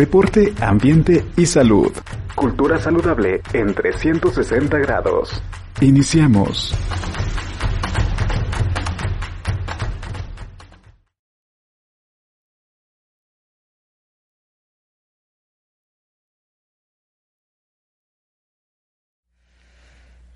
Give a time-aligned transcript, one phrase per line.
[0.00, 1.92] Deporte, ambiente y salud.
[2.34, 5.42] Cultura saludable en 360 grados.
[5.82, 6.74] Iniciamos.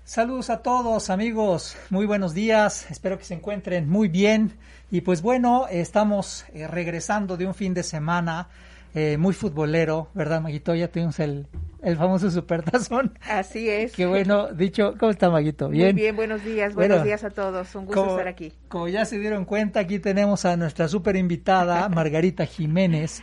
[0.03, 4.53] Saludos a todos amigos, muy buenos días, espero que se encuentren muy bien
[4.91, 8.47] y pues bueno, estamos eh, regresando de un fin de semana
[8.95, 10.73] eh, muy futbolero, ¿verdad, Maguito?
[10.73, 11.47] Ya tuvimos el,
[11.83, 13.19] el famoso supertazón.
[13.29, 13.91] Así es.
[13.91, 15.67] Qué bueno, dicho, ¿cómo está, Maguito?
[15.67, 15.93] Bien.
[15.93, 18.53] Muy bien, buenos días, buenos días a todos, un gusto estar aquí.
[18.69, 23.21] Como ya se dieron cuenta, aquí tenemos a nuestra super invitada, Margarita Jiménez,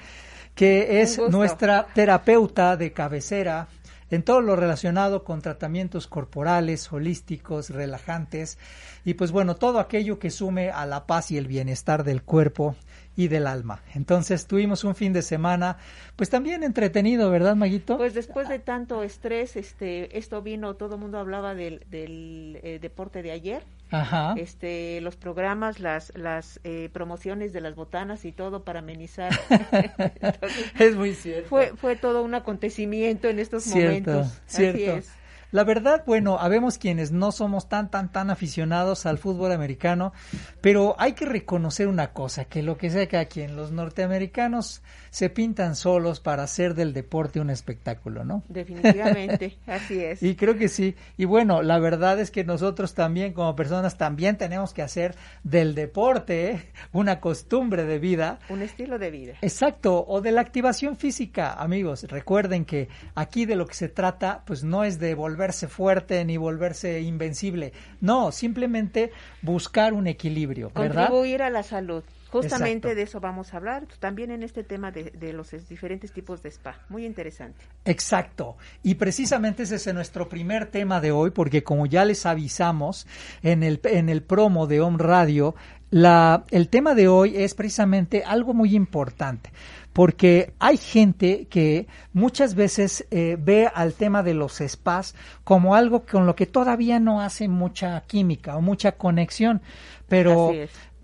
[0.55, 3.67] que es nuestra terapeuta de cabecera
[4.11, 8.59] en todo lo relacionado con tratamientos corporales, holísticos, relajantes
[9.07, 12.77] y pues bueno, todo aquello que sume a la paz y el bienestar del cuerpo
[13.17, 13.83] y del alma.
[13.95, 15.77] Entonces tuvimos un fin de semana,
[16.17, 17.99] pues también entretenido, ¿verdad, Maguito?
[17.99, 22.79] Pues después de tanto estrés, este, esto vino, todo el mundo hablaba del, del eh,
[22.81, 24.35] deporte de ayer, Ajá.
[24.39, 29.33] este, los programas, las, las eh, promociones de las botanas y todo para amenizar.
[30.79, 31.49] es muy cierto.
[31.49, 34.41] Fue, fue todo un acontecimiento en estos momentos.
[34.47, 34.79] Cierto.
[34.79, 35.22] Así es.
[35.53, 40.15] La verdad, bueno, habemos quienes no somos tan, tan, tan aficionados al fútbol americano,
[40.63, 44.83] pero hay que reconocer una cosa, que lo que sea que aquí en los norteamericanos
[45.13, 48.43] se pintan solos para hacer del deporte un espectáculo, ¿no?
[48.49, 50.23] Definitivamente, así es.
[50.23, 50.97] Y creo que sí.
[51.19, 55.15] Y bueno, la verdad es que nosotros también como personas también tenemos que hacer
[55.45, 58.39] del deporte una costumbre de vida.
[58.49, 59.35] Un estilo de vida.
[59.43, 62.05] Exacto, o de la activación física, amigos.
[62.05, 66.39] Recuerden que aquí de lo que se trata, pues no es de volverse fuerte ni
[66.39, 67.75] volverse invencible.
[68.01, 69.13] No, simplemente
[69.43, 71.09] buscar un equilibrio, ¿verdad?
[71.09, 72.03] Contribuir a la salud.
[72.33, 76.49] Justamente de eso vamos a hablar, también en este tema de, los diferentes tipos de
[76.49, 76.81] spa.
[76.89, 77.63] Muy interesante.
[77.85, 78.57] Exacto.
[78.83, 83.07] Y precisamente ese es nuestro primer tema de hoy, porque como ya les avisamos
[83.43, 85.55] en el, en el promo de Home Radio,
[85.91, 89.51] la, el tema de hoy es precisamente algo muy importante
[89.93, 95.15] porque hay gente que muchas veces eh, ve al tema de los spas
[95.45, 99.61] como algo con lo que todavía no hace mucha química o mucha conexión,
[100.09, 100.51] pero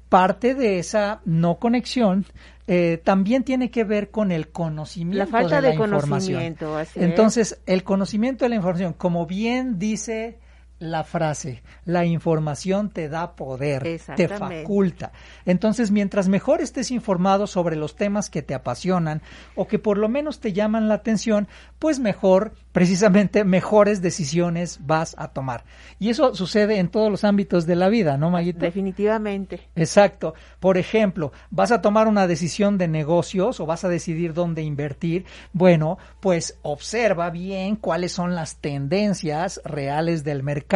[0.09, 2.25] parte de esa no conexión
[2.67, 7.61] eh, también tiene que ver con el conocimiento la falta de, la conocimiento así entonces
[7.67, 10.39] el conocimiento de la información como bien dice
[10.79, 15.13] la frase, la información te da poder, te faculta.
[15.45, 19.23] Entonces, mientras mejor estés informado sobre los temas que te apasionan
[19.57, 25.17] o que por lo menos te llaman la atención, pues mejor, precisamente mejores decisiones vas
[25.19, 25.65] a tomar.
[25.99, 28.61] Y eso sucede en todos los ámbitos de la vida, ¿no, Maguita?
[28.61, 29.69] Definitivamente.
[29.75, 30.35] Exacto.
[30.61, 35.25] Por ejemplo, vas a tomar una decisión de negocios o vas a decidir dónde invertir.
[35.53, 40.68] Bueno, pues observa bien cuáles son las tendencias reales del mercado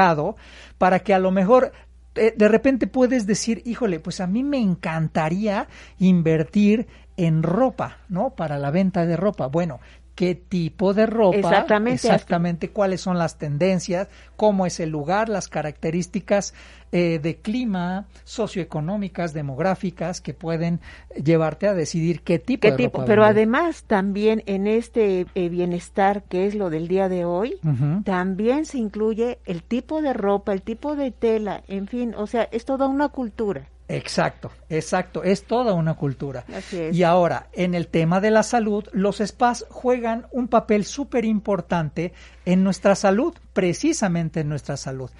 [0.78, 1.72] para que a lo mejor
[2.14, 5.69] eh, de repente puedes decir, híjole, pues a mí me encantaría
[5.99, 6.87] invertir
[7.17, 8.31] en ropa, ¿no?
[8.31, 9.46] Para la venta de ropa.
[9.46, 9.81] Bueno,
[10.14, 15.49] qué tipo de ropa, exactamente, exactamente cuáles son las tendencias, cómo es el lugar, las
[15.49, 16.55] características
[16.93, 20.81] eh, de clima, socioeconómicas, demográficas que pueden
[21.23, 22.99] llevarte a decidir qué tipo de tipo?
[22.99, 23.06] ropa.
[23.06, 27.58] Pero además también en este eh, bienestar que es lo del día de hoy,
[28.05, 32.43] también se incluye el tipo de ropa, el tipo de tela, en fin, o sea,
[32.53, 33.69] es toda una cultura.
[33.93, 36.44] Exacto, exacto, es toda una cultura.
[36.93, 42.15] Y ahora, en el tema de la salud, los spas juegan un papel súper importante
[42.47, 45.11] en nuestra salud, precisamente en nuestra salud.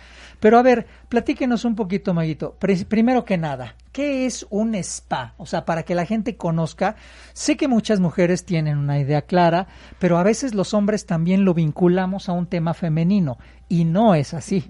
[0.41, 2.57] Pero a ver, platíquenos un poquito, Maguito.
[2.89, 5.35] primero que nada, ¿qué es un spa?
[5.37, 6.97] O sea, para que la gente conozca,
[7.33, 9.69] sé que muchas mujeres tienen una idea clara,
[10.01, 13.39] pero a veces los hombres también lo vinculamos a un tema femenino
[13.69, 14.65] y no es así.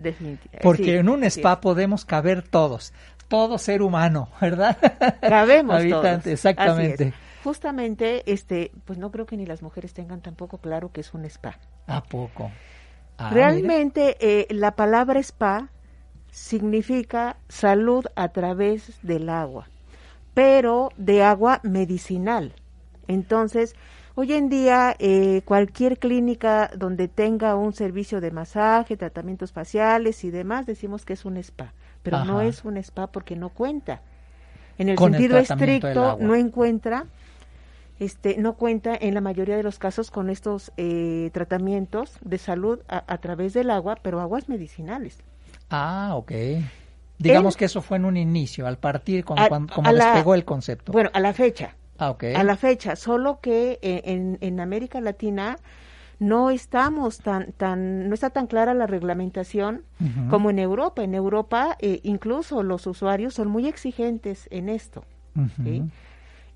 [0.63, 2.93] Porque en un spa podemos caber todos,
[3.33, 4.77] todo ser humano, ¿verdad?
[5.23, 6.27] Cabemos todos.
[6.27, 7.15] Exactamente.
[7.43, 11.25] Justamente, este, pues no creo que ni las mujeres tengan tampoco claro que es un
[11.25, 11.59] spa.
[11.87, 12.51] ¿A poco?
[13.17, 15.71] Ah, Realmente eh, la palabra spa
[16.31, 19.71] significa salud a través del agua,
[20.35, 22.55] pero de agua medicinal.
[23.09, 23.75] Entonces,
[24.15, 30.31] hoy en día eh, cualquier clínica donde tenga un servicio de masaje, tratamientos faciales y
[30.31, 31.73] demás, decimos que es un spa,
[32.03, 34.03] pero no es un spa porque no cuenta.
[34.79, 37.07] En el sentido estricto, no encuentra
[38.03, 42.81] este, no cuenta en la mayoría de los casos con estos eh, tratamientos de salud
[42.89, 45.19] a, través del agua, pero aguas medicinales.
[45.71, 46.33] Ah, ok.
[47.19, 50.91] Digamos que eso fue en un inicio, al partir, con, cuando, como despegó el concepto.
[50.91, 51.77] Bueno, a la fecha.
[51.99, 52.25] Ah, ok.
[52.35, 55.59] A la fecha, solo que en, en América Latina
[56.23, 59.83] no estamos tan, tan, no está tan clara la reglamentación
[60.31, 61.03] como en Europa.
[61.03, 65.05] En Europa, eh, incluso los usuarios son muy exigentes en esto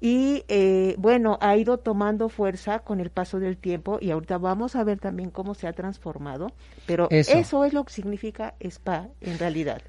[0.01, 4.77] y eh, bueno, ha ido tomando fuerza con el paso del tiempo y ahorita vamos
[4.77, 6.53] a ver también cómo se ha transformado,
[6.87, 9.81] pero eso, es lo que significa spa en realidad.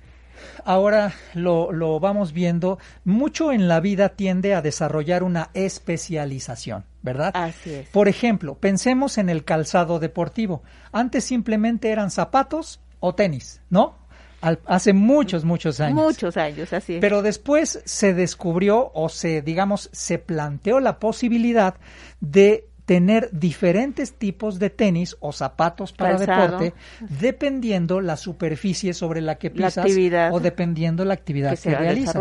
[0.64, 7.32] Ahora lo, lo, vamos viendo, mucho en la vida tiende a desarrollar una especialización, ¿verdad?
[7.34, 7.90] Así es.
[7.90, 10.62] Por ejemplo, pensemos en el calzado deportivo.
[10.92, 13.96] Antes simplemente eran zapatos o tenis, ¿no?
[14.66, 15.96] hace muchos, muchos años.
[15.96, 21.76] Muchos años, así Pero después se descubrió o se, digamos, se planteó la posibilidad
[22.20, 29.38] de tener diferentes tipos de tenis o zapatos para deporte dependiendo la superficie sobre la
[29.38, 29.86] que pisas
[30.32, 32.16] o dependiendo la actividad que, realizas.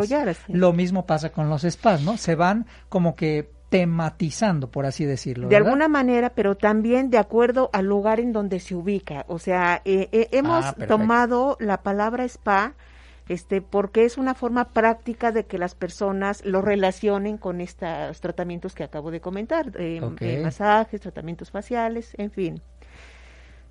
[0.49, 2.17] Lo mismo pasa con los spas, ¿no?
[2.17, 5.49] Se van como que tematizando, por así decirlo.
[5.49, 9.25] De alguna manera, pero también de acuerdo al lugar en donde se ubica.
[9.29, 12.75] O sea, eh, eh, hemos ah, tomado la palabra spa
[13.29, 18.75] este, porque es una forma práctica de que las personas lo relacionen con estos tratamientos
[18.75, 20.01] que acabo de comentar, eh,
[20.43, 22.63] masajes, tratamientos faciales, en fin.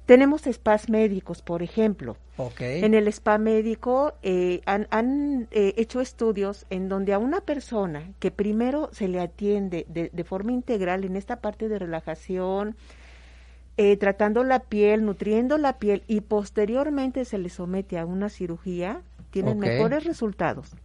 [0.05, 2.17] Tenemos spas médicos, por ejemplo.
[2.59, 8.29] En el spa médico eh, han, eh, hecho estudios en donde a una persona que
[8.29, 12.75] primero se le atiende de, forma integral en esta parte de relajación,
[13.77, 19.01] eh, tratando la piel, nutriendo la piel y posteriormente se le somete a una cirugía,
[19.31, 20.75] tienen mejores resultados.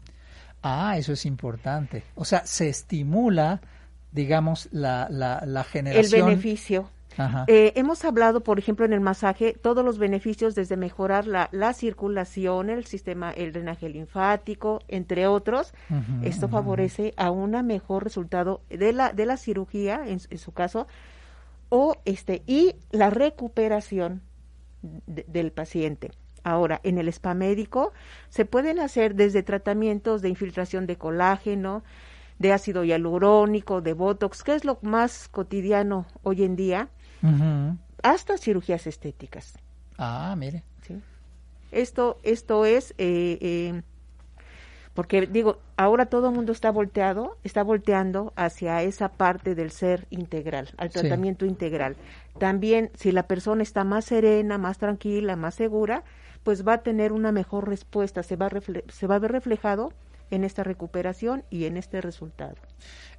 [0.63, 2.05] Ah, eso es importante.
[2.15, 3.61] O sea, se estimula,
[4.13, 6.21] digamos, la, la, la generación.
[6.21, 6.89] El beneficio
[7.47, 11.73] eh, hemos hablado, por ejemplo, en el masaje, todos los beneficios desde mejorar la, la
[11.73, 15.75] circulación, el sistema, el drenaje linfático, entre otros.
[16.23, 20.87] Esto favorece a un mejor resultado de la, de la cirugía, en, su caso,
[21.69, 24.23] o este, y la recuperación
[24.83, 26.11] del paciente.
[26.43, 27.93] Ahora, en el spa médico
[28.29, 31.83] se pueden hacer desde tratamientos de infiltración de colágeno,
[32.39, 36.89] de ácido hialurónico, de botox, que es lo más cotidiano hoy en día,
[38.03, 39.59] hasta cirugías estéticas.
[39.99, 40.63] Ah, mire.
[40.83, 41.01] ¿Sí?
[41.73, 43.83] Esto, esto es, eh, eh,
[44.95, 50.07] porque digo, ahora todo el mundo está volteado, está volteando hacia esa parte del ser
[50.11, 51.97] integral, al tratamiento integral.
[52.39, 56.03] También, si la persona está más serena, más tranquila, más segura,
[56.43, 58.51] pues va a tener una mejor respuesta, se va a,
[58.89, 59.93] se va a ver reflejado
[60.31, 62.57] en esta recuperación y en este resultado.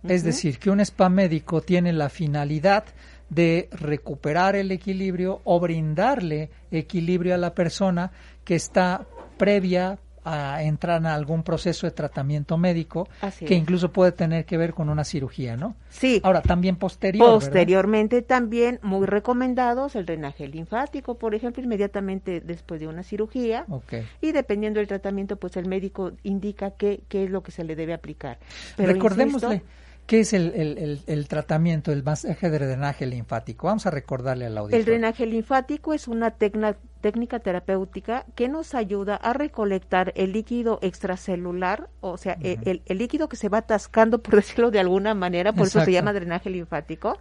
[0.04, 2.86] Es decir, que un spa médico tiene la finalidad
[3.30, 8.12] de recuperar el equilibrio o brindarle equilibrio a la persona
[8.44, 9.06] que está
[9.38, 13.08] previa a entrar en algún proceso de tratamiento médico
[13.40, 15.76] que incluso puede tener que ver con una cirugía, ¿no?
[15.90, 16.22] Sí.
[16.24, 17.26] Ahora, también posterior.
[17.26, 23.66] Posteriormente también muy recomendados el drenaje linfático, por ejemplo, inmediatamente después de una cirugía.
[23.68, 24.08] Okay.
[24.22, 27.76] Y dependiendo del tratamiento, pues el médico indica qué, qué es lo que se le
[27.76, 28.40] debe aplicar.
[28.76, 29.64] Pero Recordémosle.
[30.12, 33.68] ¿Qué es el, tratamiento, el masaje de drenaje linfático?
[33.68, 34.80] Vamos a recordarle al audiencia.
[34.80, 36.32] El drenaje linfático es una
[37.02, 43.28] técnica terapéutica que nos ayuda a recolectar el líquido extracelular, o sea, e, el, líquido
[43.28, 47.18] que se va atascando, por decirlo de alguna manera, por eso se llama drenaje linfático,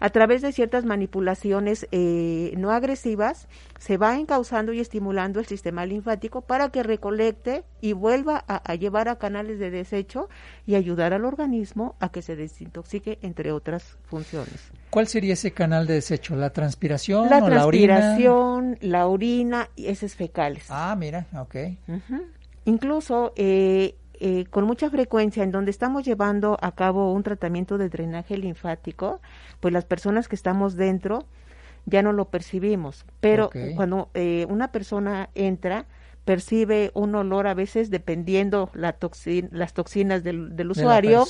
[0.00, 5.86] a través de ciertas manipulaciones eh, no agresivas, se va encauzando y estimulando el sistema
[5.86, 10.28] linfático para que recolecte y vuelva a, llevar a canales de desecho
[10.66, 14.70] y ayudar al organismo a que se desintoxique, entre otras funciones.
[14.90, 16.36] ¿Cuál sería ese canal de desecho?
[16.36, 17.94] ¿La transpiración la o la orina?
[17.94, 20.66] La transpiración, la orina y heces fecales.
[20.68, 21.56] Ah, mira, ok.
[22.64, 27.88] Incluso eh, eh, con mucha frecuencia en donde estamos llevando a cabo un tratamiento de
[27.88, 29.20] drenaje linfático,
[29.60, 31.26] pues las personas que estamos dentro
[31.86, 33.04] ya no lo percibimos.
[33.20, 35.86] Pero cuando eh, una persona entra,
[36.28, 38.98] percibe un olor a veces dependiendo la
[39.50, 41.24] las toxinas del, del usuario,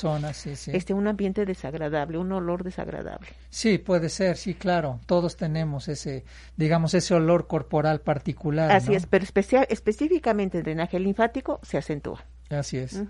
[0.72, 3.28] este un ambiente desagradable, un olor desagradable.
[3.48, 6.24] Sí, puede ser, sí, claro, todos tenemos ese,
[6.56, 8.72] digamos, ese olor corporal particular.
[8.72, 9.24] Así es, pero
[9.68, 12.24] específicamente el drenaje linfático se acentúa.
[12.50, 13.02] Así es.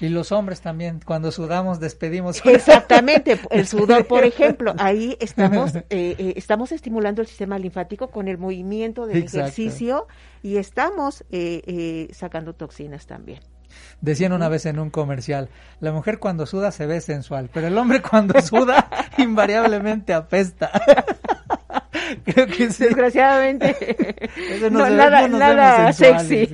[0.00, 2.44] Y los hombres también, cuando sudamos, despedimos.
[2.46, 8.28] Exactamente, el sudor, por ejemplo, ahí estamos, eh, eh, estamos estimulando el sistema linfático con
[8.28, 10.06] el movimiento del ejercicio
[10.42, 13.40] y estamos eh, sacando toxinas también.
[14.00, 17.76] Decían una vez en un comercial, la mujer cuando suda se ve sensual, pero el
[17.76, 20.70] hombre cuando suda invariablemente apesta.
[22.24, 22.84] Creo que sí.
[22.84, 23.76] Desgraciadamente.
[24.70, 26.48] no, nada, nada sexy.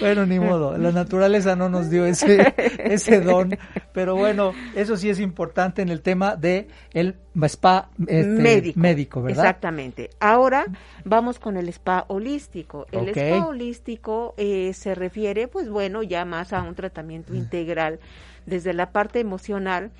[0.00, 0.76] Bueno, ni modo.
[0.76, 3.56] La naturaleza no nos dio ese, ese don.
[3.92, 9.22] Pero bueno, eso sí es importante en el tema de el spa este, médico.
[9.22, 9.44] ¿verdad?
[9.44, 10.10] Exactamente.
[10.20, 10.66] Ahora
[11.04, 12.86] vamos con el spa holístico.
[12.90, 17.36] El spa holístico eh, se refiere, pues bueno, ya más a un tratamiento mm.
[17.36, 18.00] integral
[18.46, 19.90] desde la parte emocional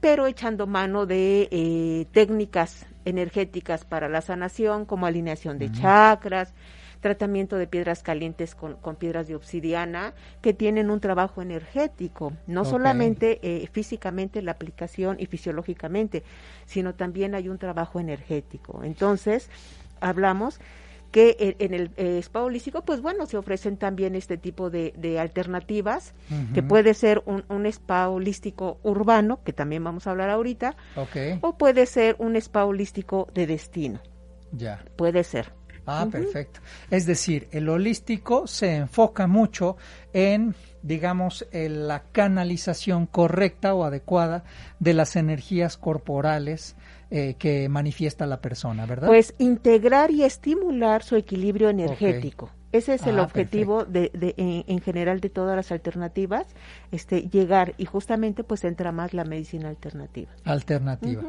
[0.00, 6.52] pero echando mano de eh, técnicas energéticas para la sanación, como alineación de chakras,
[7.00, 13.38] tratamiento de piedras calientes con, piedras de obsidiana, que tienen un trabajo energético, no solamente
[13.42, 16.22] eh, físicamente la aplicación y fisiológicamente,
[16.66, 18.82] sino también hay un trabajo energético.
[18.82, 19.48] Entonces,
[20.00, 20.60] hablamos
[21.10, 26.14] que en el eh, spa holístico, pues bueno, se ofrecen también este tipo de, alternativas,
[26.54, 30.76] que puede ser un, un, spa holístico urbano, que también vamos a hablar ahorita,
[31.40, 34.00] o puede ser un spa holístico de destino.
[34.52, 34.84] Ya.
[34.96, 35.52] Puede ser.
[35.90, 36.60] Ah, perfecto.
[36.90, 39.78] Es decir, el holístico se enfoca mucho
[40.12, 44.44] en, digamos, en la canalización correcta o adecuada
[44.80, 46.76] de las energías corporales
[47.10, 49.08] eh, que manifiesta la persona, ¿verdad?
[49.08, 52.50] Pues integrar y estimular su equilibrio energético.
[52.70, 56.46] Ese es el ah, objetivo de, en, general de todas las alternativas,
[56.92, 60.30] este, llegar y justamente pues entra más la medicina alternativa.
[60.44, 61.22] Alternativa.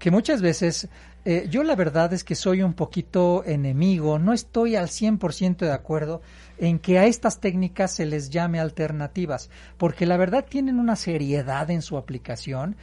[0.00, 0.88] Que muchas veces,
[1.24, 5.72] eh, yo la verdad es que soy un poquito enemigo, no estoy al 100% de
[5.72, 6.22] acuerdo
[6.58, 11.70] en que a estas técnicas se les llame alternativas, porque la verdad tienen una seriedad
[11.70, 12.74] en su aplicación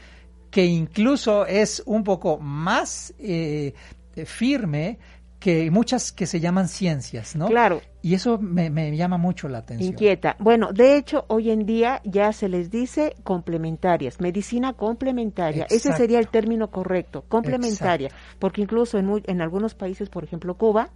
[0.49, 3.73] que incluso es un poco más eh,
[4.25, 4.99] firme
[5.39, 7.47] que muchas que se llaman ciencias, ¿no?
[7.47, 7.81] Claro.
[8.01, 9.89] Y eso me, llama mucho la atención.
[9.89, 10.35] Inquieta.
[10.39, 15.67] Bueno, de hecho, hoy en día ya se les dice complementarias, medicina complementaria.
[15.69, 18.09] Ese sería el término correcto, complementaria.
[18.39, 20.89] Porque incluso en, en algunos países, por ejemplo Cuba,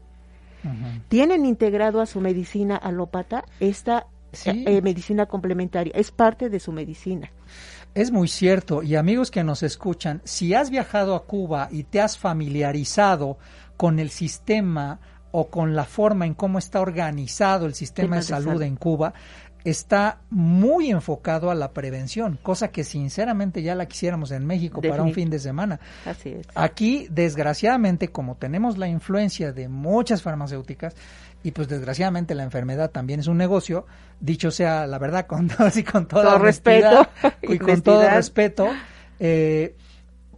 [1.07, 4.07] tienen integrado a su medicina alópata esta
[4.45, 5.93] eh, medicina complementaria.
[5.95, 7.31] Es parte de su medicina.
[7.93, 8.83] Es muy cierto.
[8.83, 13.37] Y amigos que nos escuchan, si has viajado a Cuba y te has familiarizado
[13.75, 14.99] con el sistema
[15.31, 19.13] o con la forma en cómo está organizado el sistema de salud en Cuba,
[19.63, 25.03] está muy enfocado a la prevención, cosa que sinceramente ya la quisiéramos en México para
[25.03, 25.79] un fin de semana.
[26.05, 26.47] Así es.
[26.55, 30.95] Aquí, desgraciadamente, como tenemos la influencia de muchas farmacéuticas,
[31.43, 33.85] y pues desgraciadamente la enfermedad también es un negocio,
[34.19, 37.07] dicho sea la verdad, con, así, con todo respeto
[37.41, 38.67] y con todo respeto,
[39.19, 39.75] eh,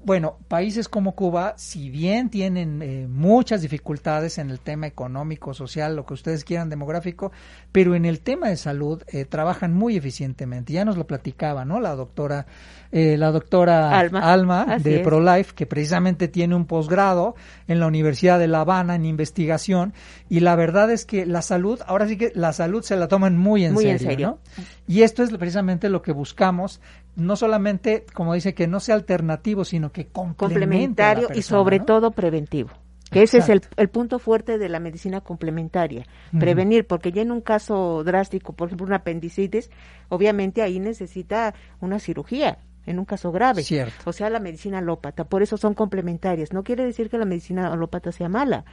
[0.05, 5.95] bueno, países como Cuba, si bien tienen eh, muchas dificultades en el tema económico, social,
[5.95, 7.31] lo que ustedes quieran, demográfico,
[7.71, 10.73] pero en el tema de salud eh, trabajan muy eficientemente.
[10.73, 11.79] Ya nos lo platicaba, ¿no?
[11.79, 12.47] La doctora,
[12.95, 17.33] eh, la doctora Alma, de ProLife, que precisamente tiene un posgrado
[17.67, 19.95] en la Universidad de La Habana en investigación,
[20.29, 23.35] y la verdad es que la salud, ahora sí que la salud se la toman
[23.35, 24.63] muy en serio, ¿no?
[24.87, 26.81] Y esto es precisamente lo que buscamos
[27.15, 32.69] no solamente, como dice, que no sea alternativo, sino que complementario y sobre todo preventivo.
[33.09, 36.05] Que ese es el, punto fuerte de la medicina complementaria,
[36.39, 39.71] prevenir, porque ya en un caso drástico, por ejemplo, una apendicitis,
[40.09, 43.63] obviamente ahí necesita una cirugía, en un caso grave.
[44.05, 46.53] O sea, la medicina alópata, por eso son complementarias.
[46.53, 48.65] No quiere decir que la medicina alópata sea mala.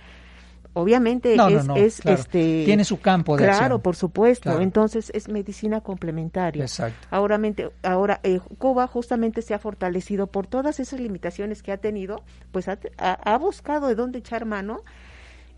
[0.73, 1.37] obviamente
[1.77, 4.61] es, este tiene su campo de claro por supuesto.
[4.61, 6.63] Entonces es medicina complementaria.
[6.63, 7.09] Exacto.
[7.11, 7.41] Ahora
[7.83, 12.69] ahora eh, Cuba justamente se ha fortalecido por todas esas limitaciones que ha tenido pues
[12.69, 14.83] ha, buscado de dónde echar mano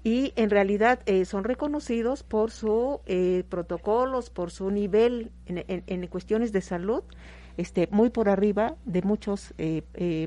[0.05, 6.07] y en realidad eh, son reconocidos por su eh, protocolos por su nivel en, en,
[6.09, 7.05] cuestiones de salud
[7.57, 9.55] este muy por arriba de muchos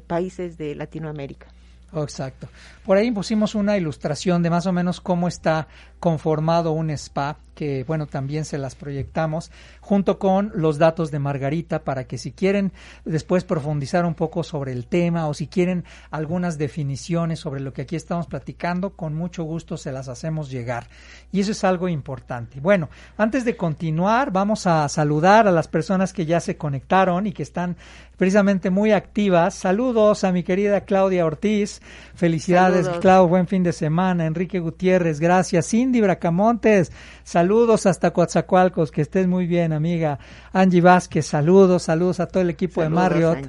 [0.08, 1.48] países de Latinoamérica
[1.96, 2.50] Oh, exacto.
[2.86, 5.70] Por ahí pusimos una ilustración de más o menos cómo está
[6.05, 9.50] conformado un spa, que bueno, también se las proyectamos,
[9.81, 12.74] junto con los datos de Margarita para que si quieren
[13.05, 17.81] después profundizar un poco sobre el tema o si quieren algunas definiciones sobre lo que
[17.81, 20.89] aquí estamos platicando, con mucho gusto se las hacemos llegar.
[21.31, 22.59] Y eso es algo importante.
[22.59, 27.31] Bueno, antes de continuar, vamos a saludar a las personas que ya se conectaron y
[27.31, 27.77] que están
[28.15, 29.55] precisamente muy activas.
[29.55, 31.81] Saludos a mi querida Claudia Ortiz.
[32.13, 33.27] Felicidades, Clau.
[33.27, 34.25] Buen fin de semana.
[34.25, 35.67] Enrique Gutiérrez, gracias.
[35.67, 36.92] Cindy Bracamontes,
[37.24, 38.92] saludos hasta Coatzacoalcos.
[38.92, 40.20] Que estés muy bien, amiga.
[40.54, 41.84] Angie Vázquez, saludos.
[41.84, 43.48] Saludos a todo el equipo de Marriott.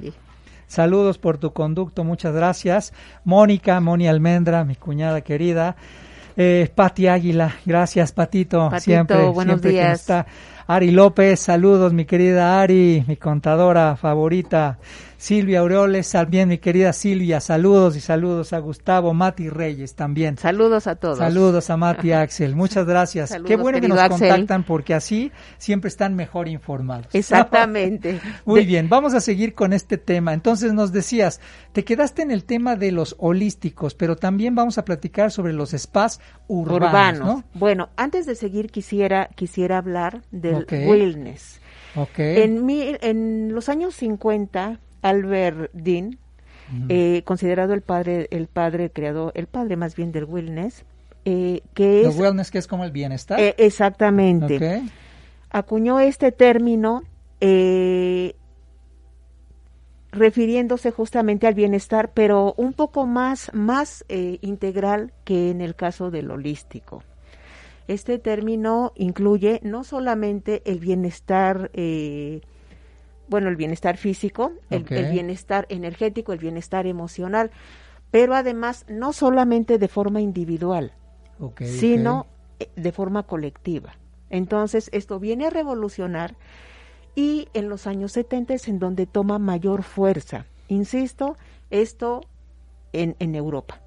[0.67, 2.93] Saludos por tu conducto, muchas gracias.
[3.23, 5.77] Mónica, Moni Almendra, mi cuñada querida.
[6.35, 10.01] Eh, Pati Águila, gracias Patito, siempre, buenos siempre días.
[10.01, 10.27] está.
[10.69, 14.77] Ari López, saludos mi querida Ari, mi contadora favorita.
[15.17, 20.37] Silvia Aureoles, también mi querida Silvia, saludos y saludos a Gustavo, Mati Reyes también.
[20.37, 21.17] Saludos a todos.
[21.17, 23.35] Saludos a Mati Axel, muchas gracias.
[23.45, 27.07] Qué bueno que nos contactan porque así siempre están mejor informados.
[27.13, 28.21] Exactamente.
[28.45, 30.33] Muy bien, vamos a seguir con este tema.
[30.33, 34.85] Entonces nos decías, te quedaste en el tema de los holísticos, pero también vamos a
[34.85, 37.43] platicar sobre los spas urbanos.
[37.55, 40.21] Bueno, antes de seguir quisiera quisiera hablar
[40.65, 41.61] del wellness.
[41.95, 42.43] Okay.
[42.43, 46.17] En, en los años 50 Albert Dean,
[46.89, 50.83] eh, considerado el padre, el padre creador, el padre más bien del wellness,
[51.25, 52.15] eh, que es...
[52.15, 53.39] El wellness que es como el bienestar.
[53.39, 54.83] Eh, exactamente.
[55.49, 57.03] Acuñó este término
[60.11, 66.31] refiriéndose justamente al bienestar, pero un poco más, más integral que en el caso del
[66.31, 67.03] holístico.
[67.87, 72.41] Este término incluye no solamente el bienestar eh,
[73.27, 77.51] bueno, el bienestar físico, el, bienestar energético, el bienestar emocional,
[78.11, 80.93] pero además no solamente de forma individual,
[81.59, 82.25] sino
[82.75, 83.95] de forma colectiva.
[84.29, 86.35] Entonces, esto viene a revolucionar
[87.15, 90.45] y en los años 70 es en donde toma mayor fuerza.
[90.67, 91.37] Insisto,
[91.69, 92.21] esto
[92.93, 93.81] en, en Europa.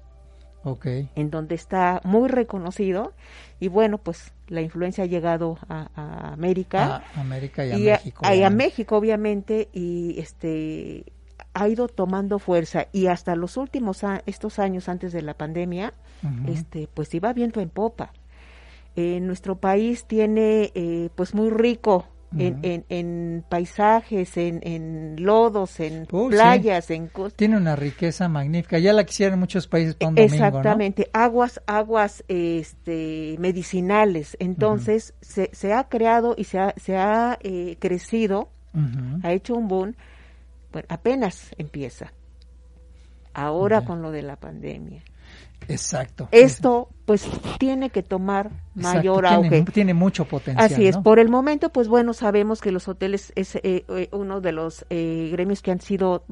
[0.63, 1.09] Okay.
[1.15, 3.13] En donde está muy reconocido
[3.59, 7.03] y bueno, pues la influencia ha llegado a, América.
[7.15, 8.25] A América y a México.
[8.25, 11.05] A, México, obviamente, y este
[11.53, 15.93] ha ido tomando fuerza y hasta los últimos estos años antes de la pandemia,
[16.47, 18.13] este pues iba viento en popa.
[18.95, 27.07] nuestro país tiene eh, pues muy rico en, en, paisajes, en, lodos, en playas, en
[27.07, 27.33] cosas.
[27.33, 28.79] Tiene una riqueza magnífica.
[28.79, 31.09] Ya la quisieran muchos países para un Exactamente.
[31.13, 34.37] Aguas, aguas este, medicinales.
[34.39, 38.49] Entonces, se, se, ha creado y se ha, se ha eh, crecido,
[39.23, 39.95] ha hecho un boom.
[40.71, 42.13] Bueno, apenas empieza.
[43.33, 45.03] Ahora con lo de la pandemia.
[45.67, 46.27] Exacto.
[46.31, 47.27] Esto pues
[47.59, 49.63] tiene que tomar mayor auge.
[49.73, 50.71] Tiene mucho potencial.
[50.71, 50.97] Así es.
[50.97, 54.85] Por el momento, pues bueno, sabemos que los hoteles es eh, eh, uno de los
[54.89, 56.23] eh, gremios que han sido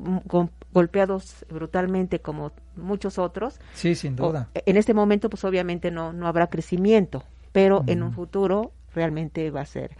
[0.71, 3.59] golpeados brutalmente como muchos otros.
[3.73, 4.49] Sí, sin duda.
[4.53, 9.61] en este momento, pues obviamente no, no habrá crecimiento, pero en un futuro realmente va
[9.61, 9.97] a ser.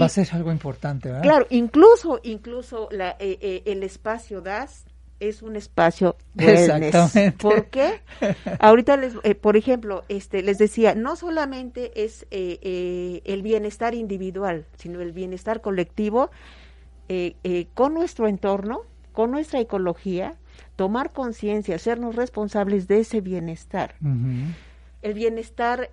[0.00, 1.22] Va a ser algo importante, ¿verdad?
[1.22, 4.84] Claro, incluso, incluso la, el espacio DAS
[5.20, 7.32] es un espacio Exactamente.
[7.38, 8.00] ¿Por qué?
[8.58, 13.94] Ahorita, les, eh, por ejemplo, este, les decía, no solamente es eh, eh, el bienestar
[13.94, 16.30] individual, sino el bienestar colectivo
[17.74, 20.36] con nuestro entorno, con nuestra ecología,
[20.76, 23.96] tomar conciencia, hacernos responsables de ese bienestar.
[25.02, 25.90] El bienestar,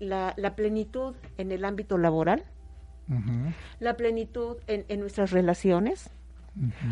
[0.00, 2.44] la, la, plenitud en el ámbito laboral,
[3.78, 6.10] la plenitud en, en nuestras relaciones,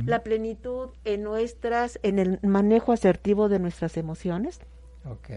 [0.05, 4.61] la plenitud en nuestras, en el manejo asertivo de nuestras emociones.
[5.05, 5.31] Ok.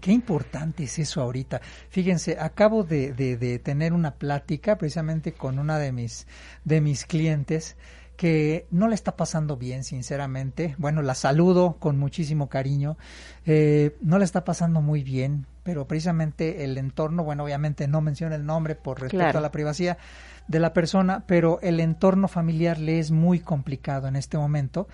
[0.00, 1.60] Qué importante es eso ahorita.
[1.88, 6.26] Fíjense, acabo de, de, tener una plática precisamente con una de mis,
[6.64, 7.76] de mis clientes
[8.16, 10.74] que no le está pasando bien, sinceramente.
[10.78, 12.98] Bueno, la saludo con muchísimo cariño.
[13.46, 18.34] Eh, no le está pasando muy bien pero precisamente el entorno, bueno, obviamente no menciona
[18.34, 19.98] el nombre por respeto a la privacidad
[20.48, 24.88] de la persona, pero el entorno familiar le es muy complicado en este momento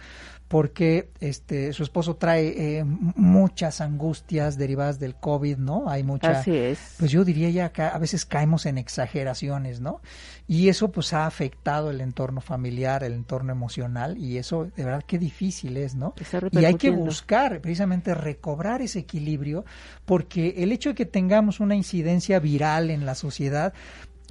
[0.48, 5.90] porque este su esposo trae eh, muchas angustias derivadas del COVID, ¿no?
[5.90, 6.94] Hay mucha Así es.
[6.98, 10.00] Pues yo diría ya que a veces caemos en exageraciones, ¿no?
[10.46, 15.04] Y eso pues ha afectado el entorno familiar, el entorno emocional y eso de verdad
[15.06, 16.14] qué difícil es, ¿no?
[16.52, 19.66] Y hay que buscar precisamente recobrar ese equilibrio
[20.06, 23.72] porque el hecho de que tengamos una incidencia viral en la sociedad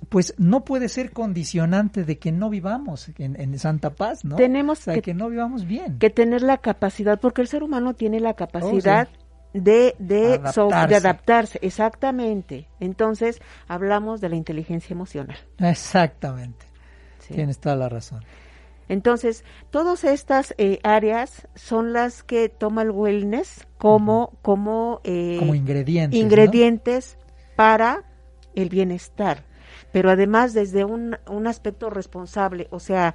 [0.10, 4.36] pues no puede ser condicionante de que no vivamos en, Santa Paz, ¿no?
[4.36, 5.98] Tenemos que, no vivamos bien.
[5.98, 10.88] Que tener la capacidad, porque el ser humano tiene la capacidad oh, de, de adaptarse.
[10.88, 12.68] de adaptarse, exactamente.
[12.80, 15.38] Entonces, hablamos de la inteligencia emocional.
[15.58, 16.66] Exactamente.
[17.28, 18.24] Tienes toda la razón.
[18.89, 25.56] Entonces, todas estas eh, áreas son las que toma el wellness como, como, eh, como
[25.56, 27.17] ingredientes, ingredientes
[27.56, 28.04] para
[28.56, 29.43] el bienestar.
[29.91, 33.13] Pero además desde un, un aspecto responsable, o sea,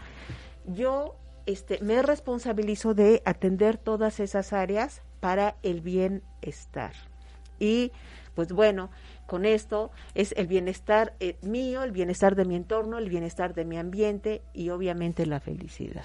[0.66, 6.92] yo este, me responsabilizo de atender todas esas áreas para el bienestar.
[7.58, 7.92] Y
[8.34, 8.90] pues bueno,
[9.32, 13.64] con esto es el bienestar eh, mío, el bienestar de mi entorno, el bienestar de
[13.64, 16.02] mi ambiente y obviamente la felicidad.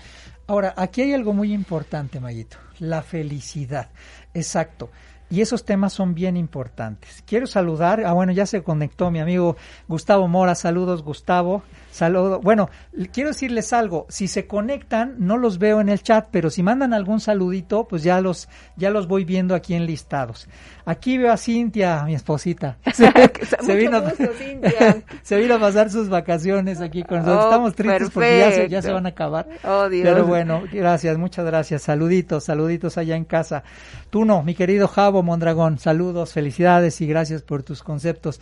[0.47, 3.89] Ahora, aquí hay algo muy importante, Mayito, la felicidad.
[4.33, 4.91] Exacto.
[5.29, 7.21] Y esos temas son bien importantes.
[7.27, 9.57] Quiero saludar, ah bueno, ya se conectó mi amigo
[9.89, 11.63] Gustavo Mora, saludos Gustavo,
[11.97, 12.39] saludo.
[12.39, 12.69] Bueno,
[13.12, 16.93] quiero decirles algo, si se conectan, no los veo en el chat, pero si mandan
[16.93, 20.47] algún saludito, pues ya los, ya los voy viendo aquí en listados.
[20.86, 22.77] Aquí veo a Cintia, mi esposita.
[22.88, 24.01] Se, vino,
[25.23, 27.43] se vino a pasar sus vacaciones aquí con nosotros.
[27.43, 29.47] Oh, Estamos tristes porque ya se, ya se, van a acabar.
[29.63, 30.07] Oh, Dios.
[30.07, 31.83] Pero bueno, gracias, muchas gracias.
[31.83, 33.63] Saluditos, saluditos allá en casa.
[34.10, 38.39] Tú no, mi querido Javo Mondragón, saludos, felicidades y gracias por tus conceptos.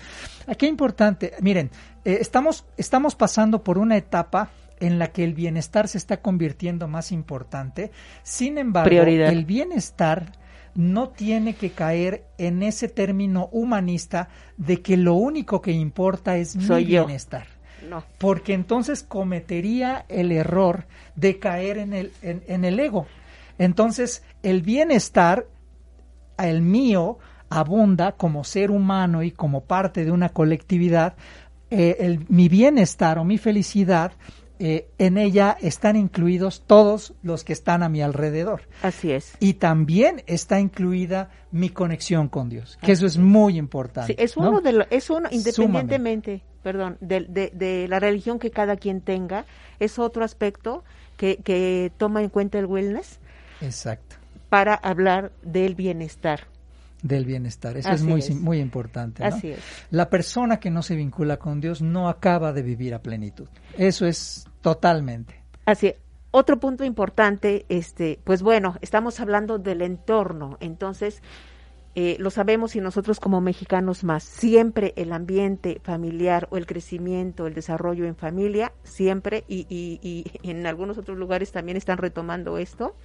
[0.48, 1.72] Aquí importante, miren,
[2.06, 6.88] eh, estamos, estamos pasando por una etapa en la que el bienestar se está convirtiendo
[6.88, 7.92] más importante.
[8.24, 10.32] Sin embargo, el bienestar
[10.76, 16.56] no tiene que caer en ese término humanista de que lo único que importa es
[16.56, 17.48] mi bienestar.
[17.90, 18.04] No.
[18.18, 23.08] Porque entonces cometería el error de caer en el, en, el ego.
[23.58, 25.48] Entonces, el bienestar,
[26.38, 31.16] el mío, abunda como ser humano y como parte de una colectividad.
[31.76, 34.14] Eh, el, mi bienestar o mi felicidad
[34.58, 38.62] eh, en ella están incluidos todos los que están a mi alrededor.
[38.82, 39.34] Así es.
[39.42, 44.14] Y también está incluida mi conexión con Dios, que eso es muy importante.
[44.14, 49.02] Sí, es uno de es uno independientemente, perdón, de, de, la religión que cada quien
[49.02, 49.46] tenga,
[49.82, 50.86] es otro aspecto
[51.18, 53.20] que, que toma en cuenta el wellness.
[53.60, 54.16] Exacto.
[54.48, 56.48] Para hablar del bienestar
[57.06, 57.78] del bienestar.
[57.78, 59.24] Eso es muy, muy importante.
[59.24, 59.60] Así es.
[59.92, 63.48] La persona que no se vincula con Dios no acaba de vivir a plenitud.
[63.78, 65.40] Eso es totalmente.
[65.66, 65.96] Así es.
[66.32, 71.22] Otro punto importante, este, pues bueno, estamos hablando del entorno, entonces
[71.94, 77.48] eh, lo sabemos y nosotros como mexicanos más, siempre el ambiente familiar o el crecimiento,
[77.48, 82.58] el desarrollo en familia, siempre, y, y, y en algunos otros lugares también están retomando
[82.58, 82.96] esto,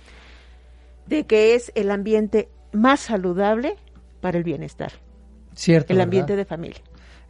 [1.06, 3.76] de que es el ambiente más saludable
[4.20, 4.92] para el bienestar.
[5.54, 5.92] Cierto.
[5.92, 6.80] El ambiente de familia.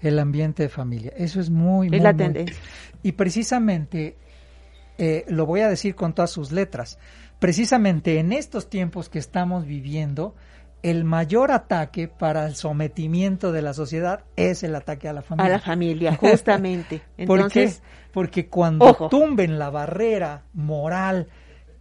[0.00, 1.12] El ambiente de familia.
[1.16, 2.56] Eso es muy, es la tendencia.
[3.02, 4.16] Y precisamente,
[4.98, 6.98] eh, lo voy a decir con todas sus letras,
[7.38, 10.34] precisamente en estos tiempos que estamos viviendo,
[10.82, 15.46] el mayor ataque para el sometimiento de la sociedad es el ataque a la familia.
[15.46, 17.02] A la familia, justamente.
[17.16, 21.28] Entonces, Porque cuando tumben la barrera moral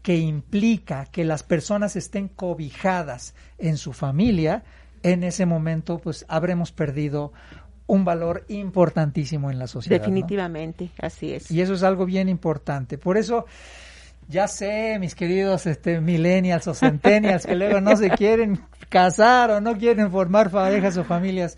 [0.02, 4.64] que implica que las personas estén cobijadas en su familia,
[5.04, 7.34] en ese momento pues habremos perdido
[7.90, 10.00] un valor importantísimo en la sociedad.
[10.00, 11.50] Definitivamente, así es.
[11.50, 13.00] Y eso es algo bien importante.
[13.00, 13.48] Por eso,
[14.28, 19.60] ya sé, mis queridos este, millennials o centennials que luego no se quieren casar o
[19.60, 21.58] no quieren formar parejas o familias,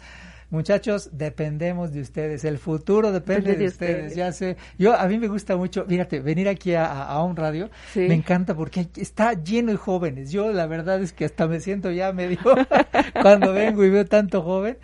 [0.51, 2.43] Muchachos, dependemos de ustedes.
[2.43, 4.15] El futuro depende de, ustedes.
[4.15, 4.57] Ya sé.
[4.77, 7.69] Yo, a mí me gusta mucho, fíjate, venir aquí a, un radio.
[7.95, 10.29] Me encanta porque está lleno de jóvenes.
[10.29, 12.39] Yo, la verdad es que hasta me siento ya medio
[13.21, 14.77] cuando vengo y veo tanto joven.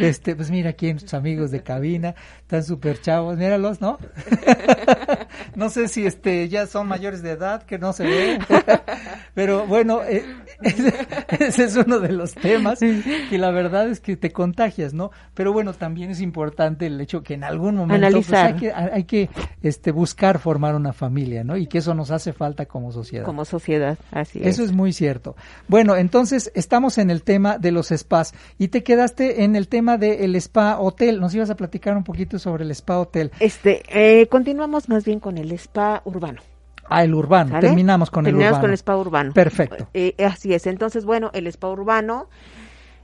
[0.00, 3.36] Este, pues mira aquí nuestros amigos de cabina, están súper chavos.
[3.36, 3.98] Míralos, ¿no?
[5.54, 8.38] no sé si este ya son mayores de edad que no se ve,
[9.34, 10.24] pero bueno, eh,
[10.62, 15.10] ese, es uno de los temas y la verdad es que te contagias, ¿no?
[15.34, 19.04] Pero bueno, también es importante el hecho que en algún momento pues, hay que, hay
[19.04, 19.30] que
[19.62, 21.56] este, buscar formar una familia, ¿no?
[21.56, 23.24] Y que eso nos hace falta como sociedad.
[23.24, 24.46] Como sociedad, así es.
[24.46, 25.36] Eso es muy cierto.
[25.68, 29.98] Bueno, entonces estamos en el tema de los spas y te quedaste en el tema
[29.98, 31.20] del spa hotel.
[31.20, 33.30] Nos ibas a platicar un poquito sobre el spa hotel.
[33.40, 36.42] Este, eh, continuamos más bien con el spa urbano.
[36.84, 37.58] Ah, el urbano.
[37.58, 38.40] Terminamos con el urbano.
[38.40, 39.32] Terminamos con el spa urbano.
[39.32, 39.88] Perfecto.
[39.94, 40.66] Eh, así es.
[40.66, 42.28] Entonces, bueno, el spa urbano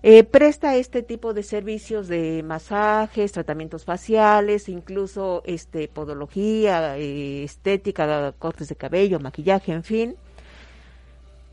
[0.02, 8.33] eh, presta este tipo de servicios de masajes, tratamientos faciales, incluso este podología, eh, estética,
[8.38, 10.16] cortes de cabello, maquillaje, en fin.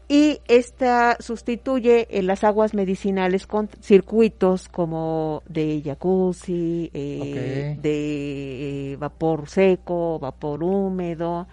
[0.08, 9.50] Y esta sustituye en las aguas medicinales con circuitos como de jacuzzi, eh, de vapor
[9.50, 11.48] seco, vapor húmedo,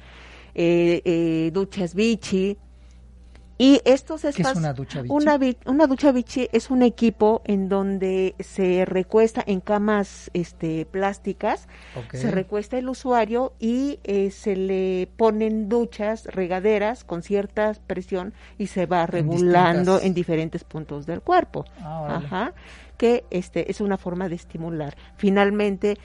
[1.53, 2.59] duchas bichi
[3.63, 4.49] y estos espacios.
[4.49, 5.15] ¿Qué es una ducha bichi?
[5.15, 11.69] Una, una, ducha bichi es un equipo en donde se recuesta en camas este, plásticas,
[12.13, 18.67] se recuesta el usuario y eh, se le ponen duchas, regaderas con cierta presión y
[18.67, 21.65] se va regulando en, diferentes puntos del cuerpo.
[21.81, 22.55] Ah, Ajá.
[22.97, 24.97] Que este, es una forma de estimular.
[25.17, 25.99] Finalmente,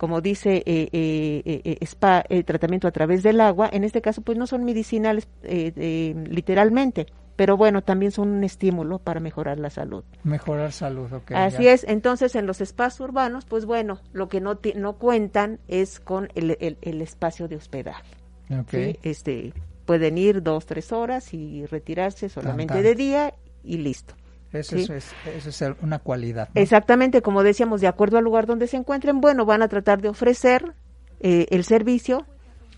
[0.00, 4.22] como dice eh, eh, eh, spa, el tratamiento a través del agua, en este caso
[4.22, 7.04] pues no son medicinales literalmente,
[7.36, 10.02] pero bueno, también son un estímulo para mejorar la salud.
[10.24, 11.32] Mejorar salud, ok.
[11.32, 16.00] Así es, entonces en los espacios urbanos, pues bueno, lo que no, no cuentan es
[16.00, 18.16] con el, el, espacio de hospedaje.
[18.62, 18.98] Okay.
[19.02, 19.52] Este,
[19.84, 24.14] pueden ir dos, tres horas y retirarse solamente de día y listo.
[24.52, 26.48] Eso, es, eso es una cualidad.
[26.54, 30.08] Exactamente, como decíamos, de acuerdo al lugar donde se encuentren, bueno, van a tratar de
[30.08, 30.74] ofrecer
[31.20, 32.26] eh, el servicio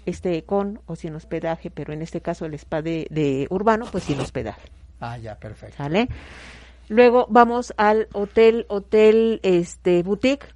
[0.04, 4.20] este con o sin hospedaje, pero en este caso el spa de, urbano, pues sin
[4.20, 4.68] hospedaje.
[5.00, 5.76] Ah, ya, perfecto.
[5.76, 6.08] ¿Sale?
[6.88, 10.46] Luego vamos al hotel, hotel, este, boutique,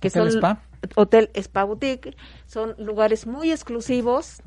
[0.00, 0.62] que ¿Hotel son spa?
[0.94, 2.16] hotel spa boutique,
[2.46, 4.40] son lugares muy exclusivos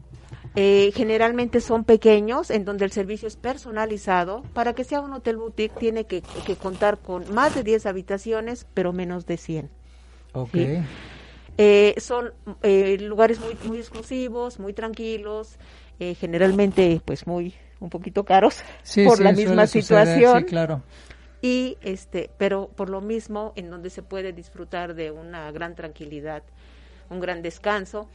[0.55, 4.43] eh, generalmente son pequeños, en donde el servicio es personalizado.
[4.53, 6.21] Para que sea un hotel boutique tiene que,
[6.61, 9.69] contar con más de 10 habitaciones, pero menos de 100.
[10.33, 10.55] Ok.
[11.61, 12.33] Eh, son
[12.63, 15.57] eh, lugares muy, muy exclusivos, muy tranquilos,
[15.99, 18.63] generalmente pues muy un poquito caros
[19.05, 20.39] por la misma situación.
[20.39, 20.81] sí, claro.
[21.41, 26.43] Y este, pero por lo mismo en donde se puede disfrutar de una gran tranquilidad,
[27.09, 28.07] un gran descanso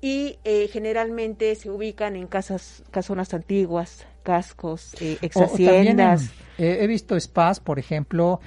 [0.00, 6.30] y eh, generalmente se ubican en casas, casonas antiguas, cascos, eh, ex haciendas.
[6.58, 8.40] He visto spas, por ejemplo,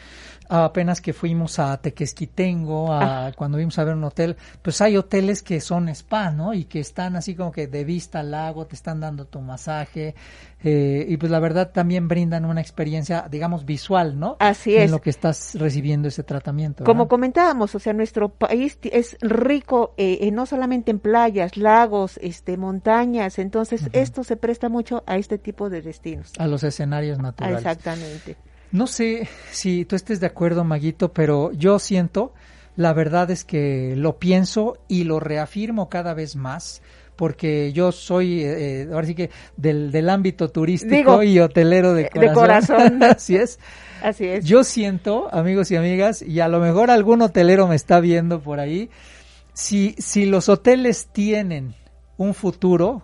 [0.52, 3.32] apenas que fuimos a Tequesquitengo, a, ah.
[3.32, 6.54] cuando vimos a ver un hotel, pues hay hoteles que son spa, ¿no?
[6.54, 10.13] Y que están así como que de vista al lago, te están dando tu masaje,
[10.63, 14.36] eh, y pues la verdad también brindan una experiencia, digamos, visual, ¿no?
[14.39, 14.84] Así es.
[14.84, 16.84] En lo que estás recibiendo ese tratamiento.
[16.84, 22.58] Como comentábamos, o sea, nuestro país es rico eh, no solamente en playas, lagos, este,
[22.58, 26.34] montañas, entonces esto se presta mucho a este tipo de destinos.
[26.38, 27.60] A los escenarios naturales.
[27.60, 28.00] Exactamente.
[28.71, 32.33] No sé si tú estés de acuerdo, Maguito, pero yo siento,
[32.77, 36.81] la verdad es que lo pienso y lo reafirmo cada vez más,
[37.17, 42.09] porque yo soy, eh, eh, ahora sí que del, del ámbito turístico y hotelero de
[42.09, 42.29] corazón.
[42.29, 43.03] De corazón.
[43.09, 43.59] Así es.
[44.01, 44.45] Así es.
[44.45, 48.61] Yo siento, amigos y amigas, y a lo mejor algún hotelero me está viendo por
[48.61, 48.89] ahí,
[49.53, 51.75] si, si los hoteles tienen
[52.15, 53.03] un futuro,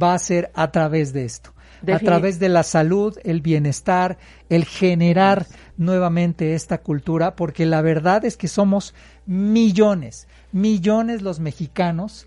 [0.00, 1.55] va a ser a través de esto
[1.92, 8.24] a través de la salud, el bienestar, el generar nuevamente esta cultura, porque la verdad
[8.24, 8.94] es que somos
[9.26, 12.26] millones, millones los mexicanos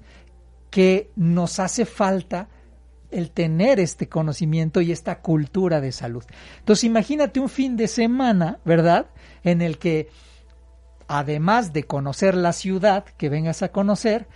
[0.69, 2.47] que nos hace falta
[3.11, 6.23] el tener este conocimiento y esta cultura de salud.
[6.59, 9.07] Entonces imagínate un fin de semana, ¿verdad?
[9.43, 10.09] En el que,
[11.07, 14.27] además de conocer la ciudad que vengas a conocer,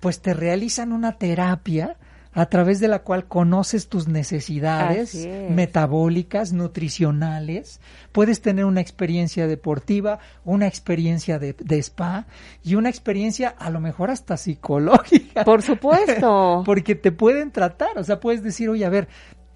[0.00, 1.96] pues te realizan una terapia
[2.36, 7.80] a través de la cual conoces tus necesidades metabólicas, nutricionales,
[8.12, 12.26] puedes tener una experiencia deportiva, una experiencia de, spa
[12.62, 15.44] y una experiencia a lo mejor hasta psicológica.
[15.44, 16.62] Por supuesto.
[16.66, 19.08] Porque te pueden tratar, o sea, puedes decir, oye, a ver,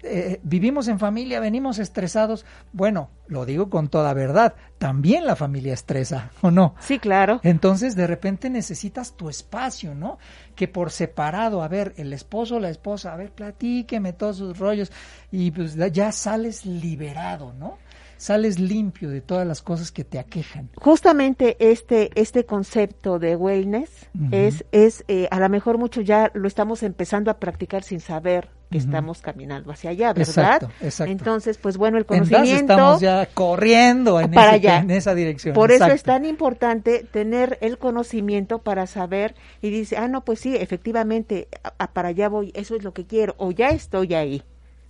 [0.03, 2.45] eh, vivimos en familia, venimos estresados.
[2.73, 6.75] Bueno, lo digo con toda verdad, también la familia estresa, ¿o no?
[6.79, 7.39] Sí, claro.
[7.43, 10.17] Entonces, de repente necesitas tu espacio, ¿no?
[10.55, 14.91] Que por separado, a ver, el esposo, la esposa, a ver, platíqueme todos sus rollos
[15.31, 17.77] y pues ya sales liberado, ¿no?
[18.21, 20.69] Sales limpio de todas las cosas que te aquejan.
[20.75, 23.89] Justamente este, este concepto de wellness
[24.29, 28.49] es, es eh, a lo mejor mucho ya lo estamos empezando a practicar sin saber
[28.69, 30.69] que estamos caminando hacia allá, ¿verdad?
[30.81, 32.73] Exacto, Entonces, pues bueno, el conocimiento...
[32.73, 34.77] estamos ya corriendo en, para allá.
[34.77, 35.55] en esa dirección.
[35.55, 40.39] Por eso es tan importante tener el conocimiento para saber y dice, ah, no, pues
[40.39, 41.49] sí, efectivamente,
[41.91, 44.43] para allá voy, eso es lo que quiero, o ya estoy ahí,